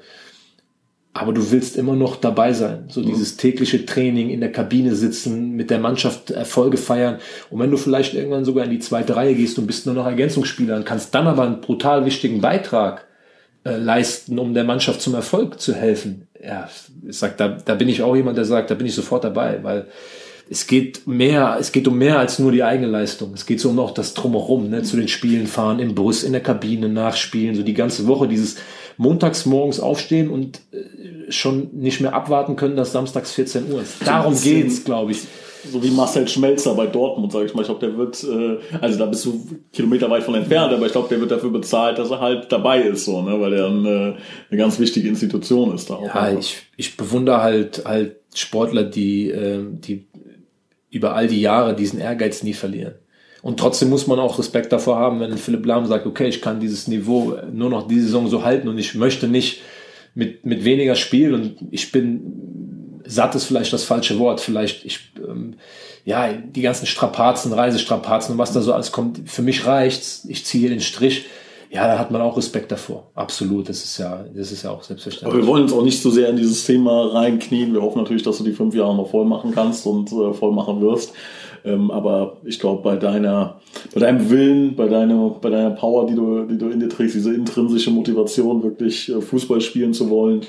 Aber 1.12 1.34
du 1.34 1.50
willst 1.50 1.76
immer 1.76 1.94
noch 1.94 2.16
dabei 2.16 2.54
sein. 2.54 2.84
So 2.88 3.02
mhm. 3.02 3.06
dieses 3.06 3.36
tägliche 3.36 3.84
Training 3.84 4.30
in 4.30 4.40
der 4.40 4.50
Kabine 4.50 4.94
sitzen, 4.94 5.50
mit 5.50 5.68
der 5.68 5.78
Mannschaft 5.78 6.30
Erfolge 6.30 6.78
feiern. 6.78 7.18
Und 7.50 7.60
wenn 7.60 7.70
du 7.70 7.76
vielleicht 7.76 8.14
irgendwann 8.14 8.46
sogar 8.46 8.64
in 8.64 8.70
die 8.70 8.78
zweite 8.78 9.14
Reihe 9.14 9.34
gehst 9.34 9.58
und 9.58 9.66
bist 9.66 9.84
nur 9.84 9.94
noch 9.94 10.06
Ergänzungsspieler 10.06 10.76
und 10.76 10.86
kannst 10.86 11.14
dann 11.14 11.26
aber 11.26 11.42
einen 11.42 11.60
brutal 11.60 12.06
wichtigen 12.06 12.40
Beitrag 12.40 13.04
äh, 13.64 13.76
leisten, 13.76 14.38
um 14.38 14.54
der 14.54 14.64
Mannschaft 14.64 15.02
zum 15.02 15.14
Erfolg 15.14 15.60
zu 15.60 15.74
helfen. 15.74 16.28
Ja, 16.42 16.70
ich 17.06 17.18
sag, 17.18 17.36
da, 17.36 17.58
da 17.62 17.74
bin 17.74 17.90
ich 17.90 18.02
auch 18.02 18.16
jemand, 18.16 18.38
der 18.38 18.46
sagt, 18.46 18.70
da 18.70 18.74
bin 18.74 18.86
ich 18.86 18.94
sofort 18.94 19.22
dabei, 19.22 19.62
weil 19.62 19.88
es 20.50 20.66
geht 20.66 21.06
mehr, 21.06 21.56
es 21.60 21.72
geht 21.72 21.86
um 21.88 21.98
mehr 21.98 22.18
als 22.18 22.38
nur 22.38 22.52
die 22.52 22.62
eigene 22.62 22.88
Leistung. 22.88 23.32
Es 23.34 23.46
geht 23.46 23.60
so 23.60 23.70
um 23.70 23.76
noch 23.76 23.92
das 23.92 24.14
Drumherum, 24.14 24.70
ne, 24.70 24.82
zu 24.82 24.96
den 24.96 25.08
Spielen 25.08 25.46
fahren, 25.46 25.78
im 25.78 25.94
Bus, 25.94 26.22
in 26.22 26.32
der 26.32 26.42
Kabine, 26.42 26.88
nachspielen, 26.88 27.54
so 27.54 27.62
die 27.62 27.74
ganze 27.74 28.06
Woche 28.06 28.28
dieses 28.28 28.56
montags 28.96 29.46
morgens 29.46 29.80
aufstehen 29.80 30.28
und 30.28 30.60
äh, 30.72 31.30
schon 31.30 31.68
nicht 31.72 32.00
mehr 32.00 32.14
abwarten 32.14 32.56
können, 32.56 32.76
dass 32.76 32.92
samstags 32.92 33.32
14 33.32 33.72
Uhr 33.72 33.82
ist. 33.82 34.06
Darum 34.06 34.38
geht's, 34.38 34.84
glaube 34.84 35.12
ich. 35.12 35.22
So 35.70 35.82
wie 35.82 35.90
Marcel 35.90 36.26
Schmelzer 36.26 36.74
bei 36.74 36.86
Dortmund, 36.86 37.32
sage 37.32 37.46
ich 37.46 37.54
mal. 37.54 37.62
Ich 37.62 37.66
glaube, 37.66 37.84
der 37.84 37.96
wird, 37.96 38.24
äh, 38.24 38.58
also 38.80 38.98
da 38.98 39.06
bist 39.06 39.24
du 39.24 39.44
kilometerweit 39.72 40.22
von 40.22 40.34
entfernt, 40.34 40.72
aber 40.72 40.86
ich 40.86 40.92
glaube, 40.92 41.08
der 41.08 41.20
wird 41.20 41.30
dafür 41.30 41.50
bezahlt, 41.50 41.98
dass 41.98 42.10
er 42.10 42.20
halt 42.20 42.50
dabei 42.50 42.80
ist, 42.80 43.04
so, 43.04 43.22
ne, 43.22 43.40
weil 43.40 43.52
er 43.52 43.66
eine, 43.66 44.16
eine 44.50 44.58
ganz 44.58 44.78
wichtige 44.78 45.08
Institution 45.08 45.74
ist 45.74 45.90
da 45.90 45.94
auch. 45.94 46.06
Ja, 46.06 46.32
ich, 46.32 46.56
ich 46.76 46.96
bewundere 46.96 47.42
halt 47.42 47.84
halt 47.84 48.16
Sportler, 48.34 48.84
die, 48.84 49.30
äh, 49.30 49.64
die 49.70 50.07
über 50.90 51.14
all 51.14 51.28
die 51.28 51.40
Jahre 51.40 51.74
diesen 51.74 52.00
Ehrgeiz 52.00 52.42
nie 52.42 52.54
verlieren. 52.54 52.94
Und 53.42 53.60
trotzdem 53.60 53.88
muss 53.88 54.06
man 54.06 54.18
auch 54.18 54.38
Respekt 54.38 54.72
davor 54.72 54.96
haben, 54.96 55.20
wenn 55.20 55.36
Philipp 55.38 55.64
Lahm 55.64 55.86
sagt, 55.86 56.06
okay, 56.06 56.28
ich 56.28 56.42
kann 56.42 56.60
dieses 56.60 56.88
Niveau 56.88 57.36
nur 57.52 57.70
noch 57.70 57.86
diese 57.86 58.06
Saison 58.06 58.28
so 58.28 58.44
halten 58.44 58.68
und 58.68 58.78
ich 58.78 58.94
möchte 58.94 59.28
nicht 59.28 59.62
mit, 60.14 60.44
mit 60.44 60.64
weniger 60.64 60.96
Spiel 60.96 61.34
und 61.34 61.56
ich 61.70 61.92
bin 61.92 62.98
satt 63.08 63.34
ist 63.34 63.44
vielleicht 63.44 63.72
das 63.72 63.84
falsche 63.84 64.18
Wort, 64.18 64.40
vielleicht 64.40 64.84
ich, 64.84 65.12
ähm, 65.16 65.54
ja, 66.04 66.30
die 66.32 66.60
ganzen 66.60 66.86
Strapazen, 66.86 67.52
Reisestrapazen 67.52 68.32
und 68.32 68.38
was 68.38 68.52
da 68.52 68.60
so 68.60 68.74
alles 68.74 68.92
kommt, 68.92 69.28
für 69.30 69.42
mich 69.42 69.66
reicht's, 69.66 70.26
ich 70.28 70.44
ziehe 70.44 70.68
den 70.68 70.80
Strich. 70.80 71.24
Ja, 71.70 71.86
da 71.86 71.98
hat 71.98 72.10
man 72.10 72.20
auch 72.20 72.36
Respekt 72.36 72.72
davor. 72.72 73.10
Absolut, 73.14 73.68
das 73.68 73.84
ist 73.84 73.98
ja, 73.98 74.24
das 74.34 74.52
ist 74.52 74.62
ja 74.62 74.70
auch 74.70 74.82
selbstverständlich. 74.82 75.34
Aber 75.34 75.42
wir 75.42 75.46
wollen 75.46 75.64
uns 75.64 75.72
auch 75.72 75.82
nicht 75.82 76.00
so 76.00 76.10
sehr 76.10 76.28
in 76.28 76.36
dieses 76.36 76.64
Thema 76.64 77.12
reinknien. 77.12 77.72
Wir 77.72 77.82
hoffen 77.82 77.98
natürlich, 77.98 78.22
dass 78.22 78.38
du 78.38 78.44
die 78.44 78.52
fünf 78.52 78.74
Jahre 78.74 78.96
noch 78.96 79.10
voll 79.10 79.26
machen 79.26 79.52
kannst 79.54 79.86
und 79.86 80.10
äh, 80.12 80.32
voll 80.32 80.52
machen 80.52 80.80
wirst. 80.80 81.12
Ähm, 81.64 81.90
aber 81.90 82.38
ich 82.44 82.58
glaube, 82.58 82.82
bei 82.82 82.96
deiner, 82.96 83.60
bei 83.92 84.00
deinem 84.00 84.30
Willen, 84.30 84.76
bei 84.76 84.88
deiner, 84.88 85.30
bei 85.30 85.50
deiner 85.50 85.70
Power, 85.70 86.06
die 86.06 86.14
du, 86.14 86.44
die 86.44 86.56
du 86.56 86.68
in 86.68 86.80
dir 86.80 86.88
trägst, 86.88 87.14
diese 87.14 87.34
intrinsische 87.34 87.90
Motivation, 87.90 88.62
wirklich 88.62 89.10
äh, 89.10 89.20
Fußball 89.20 89.60
spielen 89.60 89.92
zu 89.92 90.08
wollen, 90.08 90.42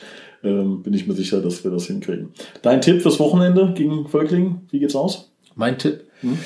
ähm, 0.43 0.83
bin 0.83 0.93
ich 0.93 1.07
mir 1.07 1.13
sicher, 1.13 1.41
dass 1.41 1.63
wir 1.63 1.71
das 1.71 1.87
hinkriegen. 1.87 2.29
Dein 2.61 2.81
Tipp 2.81 3.01
fürs 3.01 3.19
Wochenende 3.19 3.73
gegen 3.75 4.07
Völkling, 4.07 4.61
wie 4.71 4.79
geht's 4.79 4.95
aus? 4.95 5.31
Mein 5.55 5.77
Tipp? 5.77 6.05
Hm? 6.21 6.37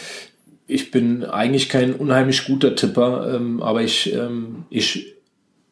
Ich 0.73 0.89
bin 0.89 1.23
eigentlich 1.23 1.69
kein 1.69 1.93
unheimlich 1.93 2.45
guter 2.45 2.75
Tipper, 2.75 3.31
ähm, 3.35 3.61
aber 3.61 3.83
ich, 3.83 4.11
ähm, 4.11 4.65
ich 4.71 5.15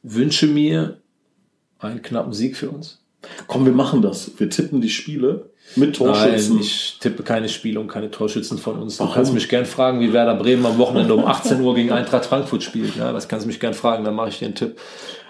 wünsche 0.04 0.46
mir 0.46 0.98
einen 1.80 2.04
knappen 2.04 2.34
Sieg 2.34 2.56
für 2.56 2.70
uns. 2.70 3.00
Komm, 3.48 3.66
wir 3.66 3.74
machen 3.74 4.04
das. 4.04 4.30
Wir 4.38 4.48
tippen 4.52 4.80
die 4.80 4.92
Spiele 4.92 5.50
mit 5.76 5.96
Torschützen. 5.96 6.54
Nein, 6.54 6.62
ich 6.62 6.98
tippe 7.00 7.24
keine 7.24 7.50
Spiele 7.50 7.80
und 7.80 7.88
keine 7.88 8.12
Torschützen 8.12 8.60
von 8.60 8.78
uns. 8.78 8.98
Du 8.98 9.04
Warum? 9.04 9.16
kannst 9.16 9.34
mich 9.34 9.50
gern 9.50 9.66
fragen, 9.66 10.02
wie 10.02 10.14
Werder 10.14 10.36
Bremen 10.36 10.68
am 10.68 10.78
Wochenende 10.78 11.16
um 11.16 11.26
18 11.26 11.62
Uhr 11.62 11.74
gegen 11.74 11.92
Eintracht 11.92 12.28
Frankfurt 12.28 12.62
spielt. 12.62 12.96
Ja, 12.96 13.12
das 13.12 13.28
kannst 13.28 13.46
du 13.46 13.48
mich 13.48 13.60
gern 13.60 13.74
fragen, 13.74 14.04
dann 14.04 14.14
mache 14.14 14.30
ich 14.30 14.38
dir 14.38 14.46
einen 14.46 14.56
Tipp, 14.56 14.80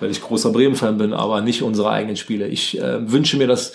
weil 0.02 0.12
ich 0.12 0.22
großer 0.22 0.52
Bremen-Fan 0.52 0.98
bin, 0.98 1.14
aber 1.14 1.40
nicht 1.40 1.64
unsere 1.64 1.92
eigenen 1.92 2.18
Spiele. 2.18 2.50
Ich 2.50 2.78
äh, 2.78 3.10
wünsche 3.10 3.38
mir, 3.38 3.48
dass, 3.48 3.72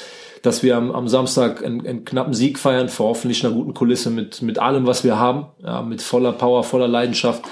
dass 0.47 0.63
wir 0.63 0.77
am, 0.77 0.91
am 0.93 1.09
Samstag 1.09 1.65
einen, 1.65 1.87
einen 1.87 2.05
knappen 2.05 2.33
Sieg 2.33 2.59
feiern, 2.59 2.89
vor 2.89 3.09
hoffentlich 3.09 3.45
einer 3.45 3.55
guten 3.55 3.75
Kulisse 3.75 4.11
mit, 4.11 4.43
mit 4.43 4.59
allem, 4.59 4.87
was 4.87 5.05
wir 5.05 5.19
haben, 5.19 5.47
ja, 5.63 5.83
mit 5.83 6.01
voller 6.01 6.33
Power, 6.33 6.63
voller 6.63 6.89
Leidenschaft 6.89 7.43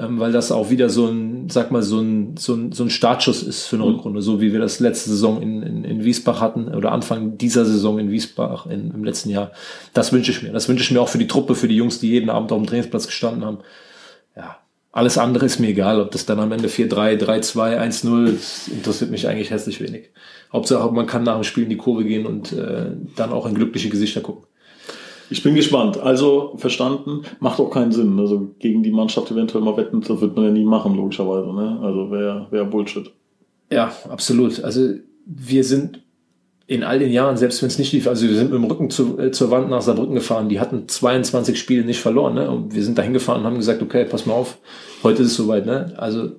ähm, 0.00 0.18
weil 0.18 0.32
das 0.32 0.52
auch 0.52 0.70
wieder 0.70 0.88
so 0.88 1.06
ein, 1.06 1.48
sag 1.50 1.70
mal, 1.70 1.82
so 1.82 2.00
ein, 2.00 2.36
so 2.36 2.54
ein, 2.54 2.72
so 2.72 2.84
ein 2.84 2.90
Startschuss 2.90 3.42
ist 3.42 3.66
für 3.66 3.76
eine 3.76 3.84
mhm. 3.84 3.92
Rückrunde, 3.92 4.22
so 4.22 4.40
wie 4.40 4.52
wir 4.52 4.60
das 4.60 4.80
letzte 4.80 5.10
Saison 5.10 5.42
in, 5.42 5.62
in, 5.62 5.84
in 5.84 6.04
Wiesbach 6.04 6.40
hatten 6.40 6.68
oder 6.74 6.92
Anfang 6.92 7.36
dieser 7.38 7.64
Saison 7.64 7.98
in 7.98 8.10
Wiesbach 8.10 8.66
in, 8.66 8.92
im 8.92 9.04
letzten 9.04 9.30
Jahr. 9.30 9.52
Das 9.92 10.12
wünsche 10.12 10.30
ich 10.30 10.42
mir. 10.42 10.52
Das 10.52 10.68
wünsche 10.68 10.84
ich 10.84 10.90
mir 10.90 11.00
auch 11.00 11.08
für 11.08 11.18
die 11.18 11.26
Truppe, 11.26 11.54
für 11.54 11.68
die 11.68 11.76
Jungs, 11.76 12.00
die 12.00 12.08
jeden 12.08 12.30
Abend 12.30 12.52
auf 12.52 12.58
dem 12.58 12.66
Trainingsplatz 12.66 13.06
gestanden 13.06 13.44
haben. 13.44 13.58
Alles 14.92 15.18
andere 15.18 15.46
ist 15.46 15.60
mir 15.60 15.68
egal, 15.68 16.00
ob 16.00 16.10
das 16.10 16.26
dann 16.26 16.40
am 16.40 16.50
Ende 16.50 16.68
4-3, 16.68 17.16
3-2, 17.16 17.78
1-0, 17.78 18.72
interessiert 18.72 19.10
mich 19.10 19.28
eigentlich 19.28 19.50
herzlich 19.50 19.80
wenig. 19.80 20.10
Hauptsache, 20.52 20.92
man 20.92 21.06
kann 21.06 21.22
nach 21.22 21.36
dem 21.36 21.44
Spiel 21.44 21.64
in 21.64 21.70
die 21.70 21.76
Kurve 21.76 22.04
gehen 22.04 22.26
und 22.26 22.52
äh, 22.52 22.86
dann 23.14 23.30
auch 23.30 23.46
in 23.46 23.54
glückliche 23.54 23.88
Gesichter 23.88 24.20
gucken. 24.20 24.44
Ich 25.30 25.44
bin 25.44 25.54
gespannt. 25.54 25.96
Also 25.96 26.54
verstanden, 26.56 27.22
macht 27.38 27.60
auch 27.60 27.70
keinen 27.70 27.92
Sinn. 27.92 28.18
Also 28.18 28.50
gegen 28.58 28.82
die 28.82 28.90
Mannschaft 28.90 29.30
eventuell 29.30 29.62
mal 29.62 29.76
wetten, 29.76 30.00
das 30.00 30.20
wird 30.20 30.34
man 30.34 30.46
ja 30.46 30.50
nie 30.50 30.64
machen, 30.64 30.96
logischerweise. 30.96 31.54
Ne? 31.54 31.78
Also 31.80 32.10
wäre 32.10 32.48
wär 32.50 32.64
Bullshit. 32.64 33.12
Ja, 33.70 33.92
absolut. 34.08 34.64
Also 34.64 34.94
wir 35.24 35.62
sind 35.62 36.02
in 36.70 36.84
all 36.84 37.00
den 37.00 37.10
Jahren, 37.10 37.36
selbst 37.36 37.60
wenn 37.62 37.66
es 37.66 37.80
nicht 37.80 37.92
lief, 37.92 38.06
also 38.06 38.28
wir 38.28 38.36
sind 38.36 38.52
mit 38.52 38.62
dem 38.62 38.64
Rücken 38.64 38.90
zu, 38.90 39.18
äh, 39.18 39.32
zur 39.32 39.50
Wand 39.50 39.70
nach 39.70 39.82
Saarbrücken 39.82 40.14
gefahren, 40.14 40.48
die 40.48 40.60
hatten 40.60 40.86
22 40.86 41.58
Spiele 41.58 41.84
nicht 41.84 41.98
verloren, 41.98 42.34
ne? 42.34 42.48
Und 42.48 42.76
wir 42.76 42.84
sind 42.84 42.96
da 42.96 43.02
hingefahren 43.02 43.40
und 43.40 43.46
haben 43.48 43.56
gesagt, 43.56 43.82
okay, 43.82 44.04
pass 44.04 44.24
mal 44.24 44.34
auf, 44.34 44.56
heute 45.02 45.22
ist 45.22 45.32
es 45.32 45.36
soweit, 45.36 45.66
ne? 45.66 45.94
Also 45.96 46.36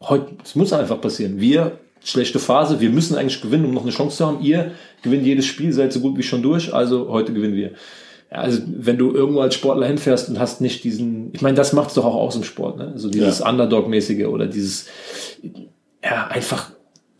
heute, 0.00 0.28
es 0.42 0.54
muss 0.54 0.72
einfach 0.72 0.98
passieren. 0.98 1.40
Wir, 1.40 1.72
schlechte 2.02 2.38
Phase, 2.38 2.80
wir 2.80 2.88
müssen 2.88 3.16
eigentlich 3.16 3.42
gewinnen, 3.42 3.66
um 3.66 3.74
noch 3.74 3.82
eine 3.82 3.90
Chance 3.90 4.16
zu 4.16 4.26
haben. 4.26 4.40
Ihr 4.40 4.70
gewinnt 5.02 5.26
jedes 5.26 5.44
Spiel, 5.44 5.74
seid 5.74 5.92
so 5.92 6.00
gut 6.00 6.16
wie 6.16 6.22
schon 6.22 6.40
durch, 6.40 6.72
also 6.72 7.10
heute 7.10 7.34
gewinnen 7.34 7.54
wir. 7.54 7.72
Ja, 8.32 8.38
also 8.38 8.62
wenn 8.66 8.96
du 8.96 9.12
irgendwo 9.12 9.42
als 9.42 9.56
Sportler 9.56 9.86
hinfährst 9.86 10.30
und 10.30 10.38
hast 10.38 10.62
nicht 10.62 10.84
diesen, 10.84 11.34
ich 11.34 11.42
meine, 11.42 11.56
das 11.56 11.74
macht 11.74 11.88
es 11.88 11.96
doch 11.96 12.06
auch 12.06 12.14
aus 12.14 12.34
im 12.34 12.44
Sport, 12.44 12.78
ne? 12.78 12.92
So 12.94 13.10
dieses 13.10 13.40
ja. 13.40 13.50
Underdog-mäßige 13.50 14.24
oder 14.24 14.46
dieses, 14.46 14.86
ja, 16.02 16.28
einfach 16.28 16.70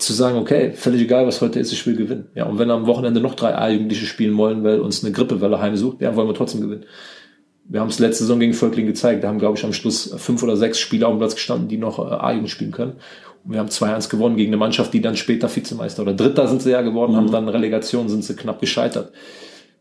zu 0.01 0.13
sagen, 0.13 0.39
okay, 0.39 0.73
völlig 0.73 1.03
egal, 1.03 1.27
was 1.27 1.41
heute 1.41 1.61
ist, 1.61 1.73
ich 1.73 1.87
will 1.87 1.97
gewinnen. 1.97 2.29
Ja, 2.35 2.47
und 2.47 2.59
wenn 2.59 2.71
am 2.71 2.87
Wochenende 2.87 3.21
noch 3.21 3.35
drei 3.35 3.55
A-Jugendliche 3.55 4.07
spielen 4.07 4.37
wollen, 4.37 4.65
weil 4.65 4.81
uns 4.81 5.05
eine 5.05 5.13
Grippewelle 5.13 5.61
heimsucht, 5.61 6.01
ja, 6.01 6.17
wollen 6.17 6.29
wir 6.29 6.35
trotzdem 6.35 6.61
gewinnen. 6.61 6.85
Wir 7.65 7.81
haben 7.81 7.89
es 7.89 7.99
letzte 7.99 8.25
Saison 8.25 8.41
gegen 8.41 8.53
Völkling 8.53 8.87
gezeigt. 8.87 9.23
Da 9.23 9.29
haben, 9.29 9.39
glaube 9.39 9.57
ich, 9.57 9.65
am 9.65 9.73
Schluss 9.73 10.13
fünf 10.17 10.43
oder 10.43 10.57
sechs 10.57 10.81
Spieler 10.81 11.07
auf 11.07 11.15
dem 11.15 11.19
Platz 11.19 11.35
gestanden, 11.35 11.69
die 11.69 11.79
noch 11.79 11.99
äh, 11.99 12.15
A-Jugend 12.15 12.51
spielen 12.51 12.73
können. 12.73 12.95
Und 13.45 13.53
wir 13.53 13.61
haben 13.61 13.69
2-1 13.69 14.11
gewonnen 14.11 14.37
gegen 14.37 14.51
eine 14.51 14.57
Mannschaft, 14.57 14.93
die 14.93 15.01
dann 15.01 15.17
später 15.17 15.55
Vizemeister 15.55 16.03
oder 16.03 16.15
Dritter 16.15 16.49
sind 16.49 16.63
sie 16.63 16.71
ja 16.73 16.83
geworden, 16.83 17.13
mhm. 17.13 17.17
haben 17.17 17.31
dann 17.31 17.49
Relegation, 17.49 18.09
sind 18.09 18.25
sie 18.25 18.35
knapp 18.35 18.61
gescheitert. 18.61 19.13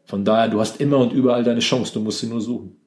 Von 0.06 0.24
daher, 0.24 0.50
du 0.50 0.60
hast 0.60 0.80
immer 0.80 0.98
und 0.98 1.14
überall 1.14 1.44
deine 1.44 1.60
Chance, 1.60 1.94
du 1.94 2.00
musst 2.00 2.20
sie 2.20 2.28
nur 2.28 2.42
suchen. 2.42 2.78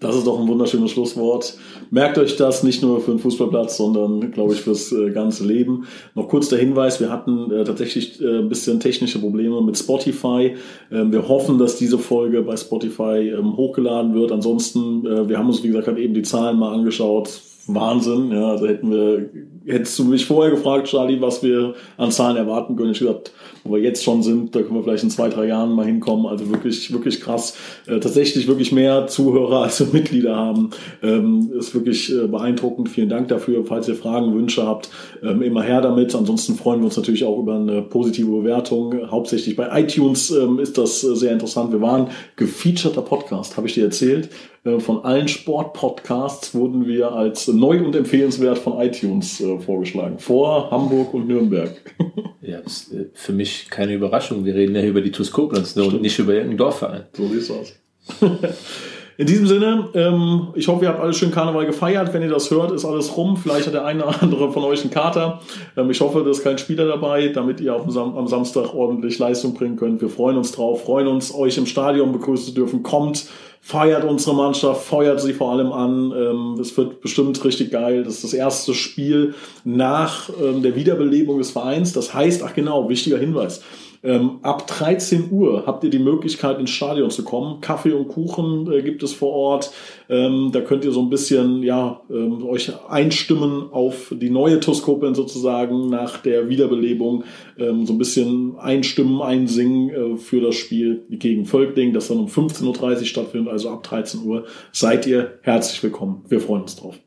Das 0.00 0.14
ist 0.14 0.28
doch 0.28 0.38
ein 0.38 0.46
wunderschönes 0.46 0.92
Schlusswort. 0.92 1.58
Merkt 1.90 2.18
euch 2.18 2.36
das 2.36 2.62
nicht 2.62 2.82
nur 2.82 3.00
für 3.00 3.10
den 3.10 3.18
Fußballplatz, 3.18 3.78
sondern, 3.78 4.30
glaube 4.30 4.54
ich, 4.54 4.60
fürs 4.60 4.92
äh, 4.92 5.10
ganze 5.10 5.44
Leben. 5.44 5.86
Noch 6.14 6.28
kurz 6.28 6.48
der 6.48 6.60
Hinweis, 6.60 7.00
wir 7.00 7.10
hatten 7.10 7.50
äh, 7.50 7.64
tatsächlich 7.64 8.20
äh, 8.20 8.38
ein 8.38 8.48
bisschen 8.48 8.78
technische 8.78 9.18
Probleme 9.18 9.60
mit 9.60 9.76
Spotify. 9.76 10.54
Ähm, 10.92 11.10
wir 11.10 11.26
hoffen, 11.26 11.58
dass 11.58 11.78
diese 11.78 11.98
Folge 11.98 12.42
bei 12.42 12.56
Spotify 12.56 13.34
ähm, 13.36 13.56
hochgeladen 13.56 14.14
wird. 14.14 14.30
Ansonsten, 14.30 15.04
äh, 15.04 15.28
wir 15.28 15.36
haben 15.36 15.48
uns, 15.48 15.64
wie 15.64 15.68
gesagt, 15.68 15.88
eben 15.98 16.14
die 16.14 16.22
Zahlen 16.22 16.60
mal 16.60 16.72
angeschaut. 16.72 17.40
Wahnsinn, 17.68 18.32
ja, 18.32 18.48
also 18.48 18.66
hätten 18.66 18.90
wir, 18.90 19.30
hättest 19.66 19.98
du 19.98 20.04
mich 20.04 20.24
vorher 20.24 20.50
gefragt, 20.50 20.88
Charlie, 20.88 21.20
was 21.20 21.42
wir 21.42 21.74
an 21.98 22.10
Zahlen 22.10 22.38
erwarten 22.38 22.76
können. 22.76 22.92
Ich 22.92 23.00
gesagt, 23.00 23.32
wo 23.62 23.74
wir 23.74 23.82
jetzt 23.82 24.02
schon 24.02 24.22
sind, 24.22 24.54
da 24.54 24.62
können 24.62 24.76
wir 24.76 24.82
vielleicht 24.82 25.04
in 25.04 25.10
zwei, 25.10 25.28
drei 25.28 25.46
Jahren 25.46 25.72
mal 25.72 25.84
hinkommen. 25.84 26.26
Also 26.26 26.48
wirklich, 26.48 26.90
wirklich 26.92 27.20
krass. 27.20 27.56
Äh, 27.86 28.00
tatsächlich 28.00 28.48
wirklich 28.48 28.72
mehr 28.72 29.06
Zuhörer 29.06 29.62
als 29.64 29.80
wir 29.80 29.88
Mitglieder 29.92 30.34
haben. 30.34 30.70
Ähm, 31.02 31.50
ist 31.58 31.74
wirklich 31.74 32.10
äh, 32.10 32.26
beeindruckend. 32.26 32.88
Vielen 32.88 33.10
Dank 33.10 33.28
dafür. 33.28 33.64
Falls 33.66 33.86
ihr 33.88 33.96
Fragen, 33.96 34.34
Wünsche 34.34 34.66
habt, 34.66 34.88
ähm, 35.22 35.42
immer 35.42 35.62
her 35.62 35.82
damit. 35.82 36.14
Ansonsten 36.14 36.54
freuen 36.54 36.80
wir 36.80 36.86
uns 36.86 36.96
natürlich 36.96 37.24
auch 37.24 37.38
über 37.38 37.56
eine 37.56 37.82
positive 37.82 38.30
Bewertung. 38.30 39.10
Hauptsächlich 39.10 39.56
bei 39.56 39.80
iTunes 39.80 40.30
ähm, 40.30 40.58
ist 40.58 40.78
das 40.78 41.04
äh, 41.04 41.14
sehr 41.14 41.32
interessant. 41.32 41.72
Wir 41.72 41.82
waren 41.82 42.08
gefeaturter 42.36 43.02
Podcast, 43.02 43.56
habe 43.58 43.66
ich 43.66 43.74
dir 43.74 43.84
erzählt. 43.84 44.30
Äh, 44.68 44.80
von 44.80 45.04
allen 45.04 45.28
Sportpodcasts 45.28 46.54
wurden 46.54 46.86
wir 46.86 47.12
als 47.12 47.48
neu 47.48 47.84
und 47.84 47.96
empfehlenswert 47.96 48.58
von 48.58 48.80
iTunes 48.80 49.40
äh, 49.40 49.58
vorgeschlagen. 49.58 50.18
Vor 50.18 50.70
Hamburg 50.70 51.14
und 51.14 51.28
Nürnberg. 51.28 51.70
Ja, 52.40 52.62
das 52.62 52.84
ist 52.84 52.94
äh, 52.94 53.04
für 53.12 53.32
mich 53.32 53.68
keine 53.68 53.92
Überraschung. 53.92 54.46
Wir 54.46 54.54
reden 54.54 54.74
ja 54.74 54.82
über 54.82 55.02
die 55.02 55.12
TuS 55.12 55.30
Koblenz 55.30 55.76
ne, 55.76 55.84
und 55.84 56.00
nicht 56.00 56.18
über 56.18 56.32
irgendeinen 56.32 56.56
Dorfverein. 56.56 57.04
So 57.12 57.28
sieht's 57.28 57.50
aus. 57.50 57.74
In 59.18 59.26
diesem 59.26 59.48
Sinne, 59.48 59.88
ähm, 59.94 60.46
ich 60.54 60.68
hoffe, 60.68 60.84
ihr 60.84 60.90
habt 60.90 61.00
alles 61.00 61.18
schön 61.18 61.32
Karneval 61.32 61.66
gefeiert. 61.66 62.14
Wenn 62.14 62.22
ihr 62.22 62.28
das 62.28 62.52
hört, 62.52 62.70
ist 62.70 62.84
alles 62.84 63.16
rum. 63.16 63.36
Vielleicht 63.36 63.66
hat 63.66 63.74
der 63.74 63.84
eine 63.84 64.04
oder 64.04 64.22
andere 64.22 64.52
von 64.52 64.62
euch 64.62 64.82
einen 64.82 64.92
Kater. 64.92 65.40
Ähm, 65.76 65.90
ich 65.90 66.00
hoffe, 66.00 66.22
da 66.22 66.30
ist 66.30 66.44
kein 66.44 66.56
Spieler 66.56 66.86
dabei, 66.86 67.26
damit 67.26 67.60
ihr 67.60 67.76
Sam 67.88 68.16
am 68.16 68.28
Samstag 68.28 68.74
ordentlich 68.74 69.18
Leistung 69.18 69.54
bringen 69.54 69.74
könnt. 69.74 70.00
Wir 70.00 70.08
freuen 70.08 70.36
uns 70.36 70.52
drauf, 70.52 70.84
freuen 70.84 71.08
uns, 71.08 71.34
euch 71.34 71.58
im 71.58 71.66
Stadion 71.66 72.12
begrüßen 72.12 72.46
zu 72.46 72.54
dürfen. 72.54 72.84
Kommt, 72.84 73.26
feiert 73.60 74.04
unsere 74.04 74.36
Mannschaft, 74.36 74.84
feuert 74.84 75.20
sie 75.20 75.32
vor 75.32 75.50
allem 75.50 75.72
an. 75.72 76.12
Ähm, 76.16 76.56
es 76.60 76.76
wird 76.76 77.00
bestimmt 77.00 77.44
richtig 77.44 77.72
geil. 77.72 78.04
Das 78.04 78.14
ist 78.14 78.22
das 78.22 78.34
erste 78.34 78.72
Spiel 78.72 79.34
nach 79.64 80.30
ähm, 80.40 80.62
der 80.62 80.76
Wiederbelebung 80.76 81.38
des 81.38 81.50
Vereins. 81.50 81.92
Das 81.92 82.14
heißt, 82.14 82.44
ach 82.44 82.54
genau, 82.54 82.88
wichtiger 82.88 83.18
Hinweis. 83.18 83.64
Ähm, 84.02 84.38
ab 84.42 84.66
13 84.66 85.30
Uhr 85.30 85.64
habt 85.66 85.82
ihr 85.84 85.90
die 85.90 85.98
Möglichkeit, 85.98 86.58
ins 86.58 86.70
Stadion 86.70 87.10
zu 87.10 87.24
kommen. 87.24 87.60
Kaffee 87.60 87.92
und 87.92 88.08
Kuchen 88.08 88.70
äh, 88.70 88.82
gibt 88.82 89.02
es 89.02 89.12
vor 89.12 89.32
Ort. 89.32 89.72
Ähm, 90.08 90.50
da 90.52 90.60
könnt 90.60 90.84
ihr 90.84 90.92
so 90.92 91.02
ein 91.02 91.10
bisschen 91.10 91.62
ja, 91.62 92.00
ähm, 92.10 92.44
euch 92.44 92.72
einstimmen 92.88 93.72
auf 93.72 94.14
die 94.14 94.30
neue 94.30 94.60
Toskopen 94.60 95.14
sozusagen 95.14 95.88
nach 95.88 96.18
der 96.18 96.48
Wiederbelebung. 96.48 97.24
Ähm, 97.58 97.86
so 97.86 97.92
ein 97.92 97.98
bisschen 97.98 98.56
einstimmen, 98.58 99.20
einsingen 99.20 99.90
äh, 99.90 100.16
für 100.16 100.40
das 100.40 100.54
Spiel 100.54 101.04
gegen 101.08 101.44
Völkling, 101.44 101.92
das 101.92 102.08
dann 102.08 102.18
um 102.18 102.26
15.30 102.26 102.64
Uhr 103.00 103.04
stattfindet, 103.04 103.52
also 103.52 103.70
ab 103.70 103.82
13 103.82 104.22
Uhr. 104.24 104.44
Seid 104.72 105.06
ihr 105.06 105.38
herzlich 105.42 105.82
willkommen. 105.82 106.24
Wir 106.28 106.40
freuen 106.40 106.62
uns 106.62 106.76
drauf. 106.76 106.98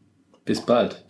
Bis 0.44 0.62
bald. 0.62 1.06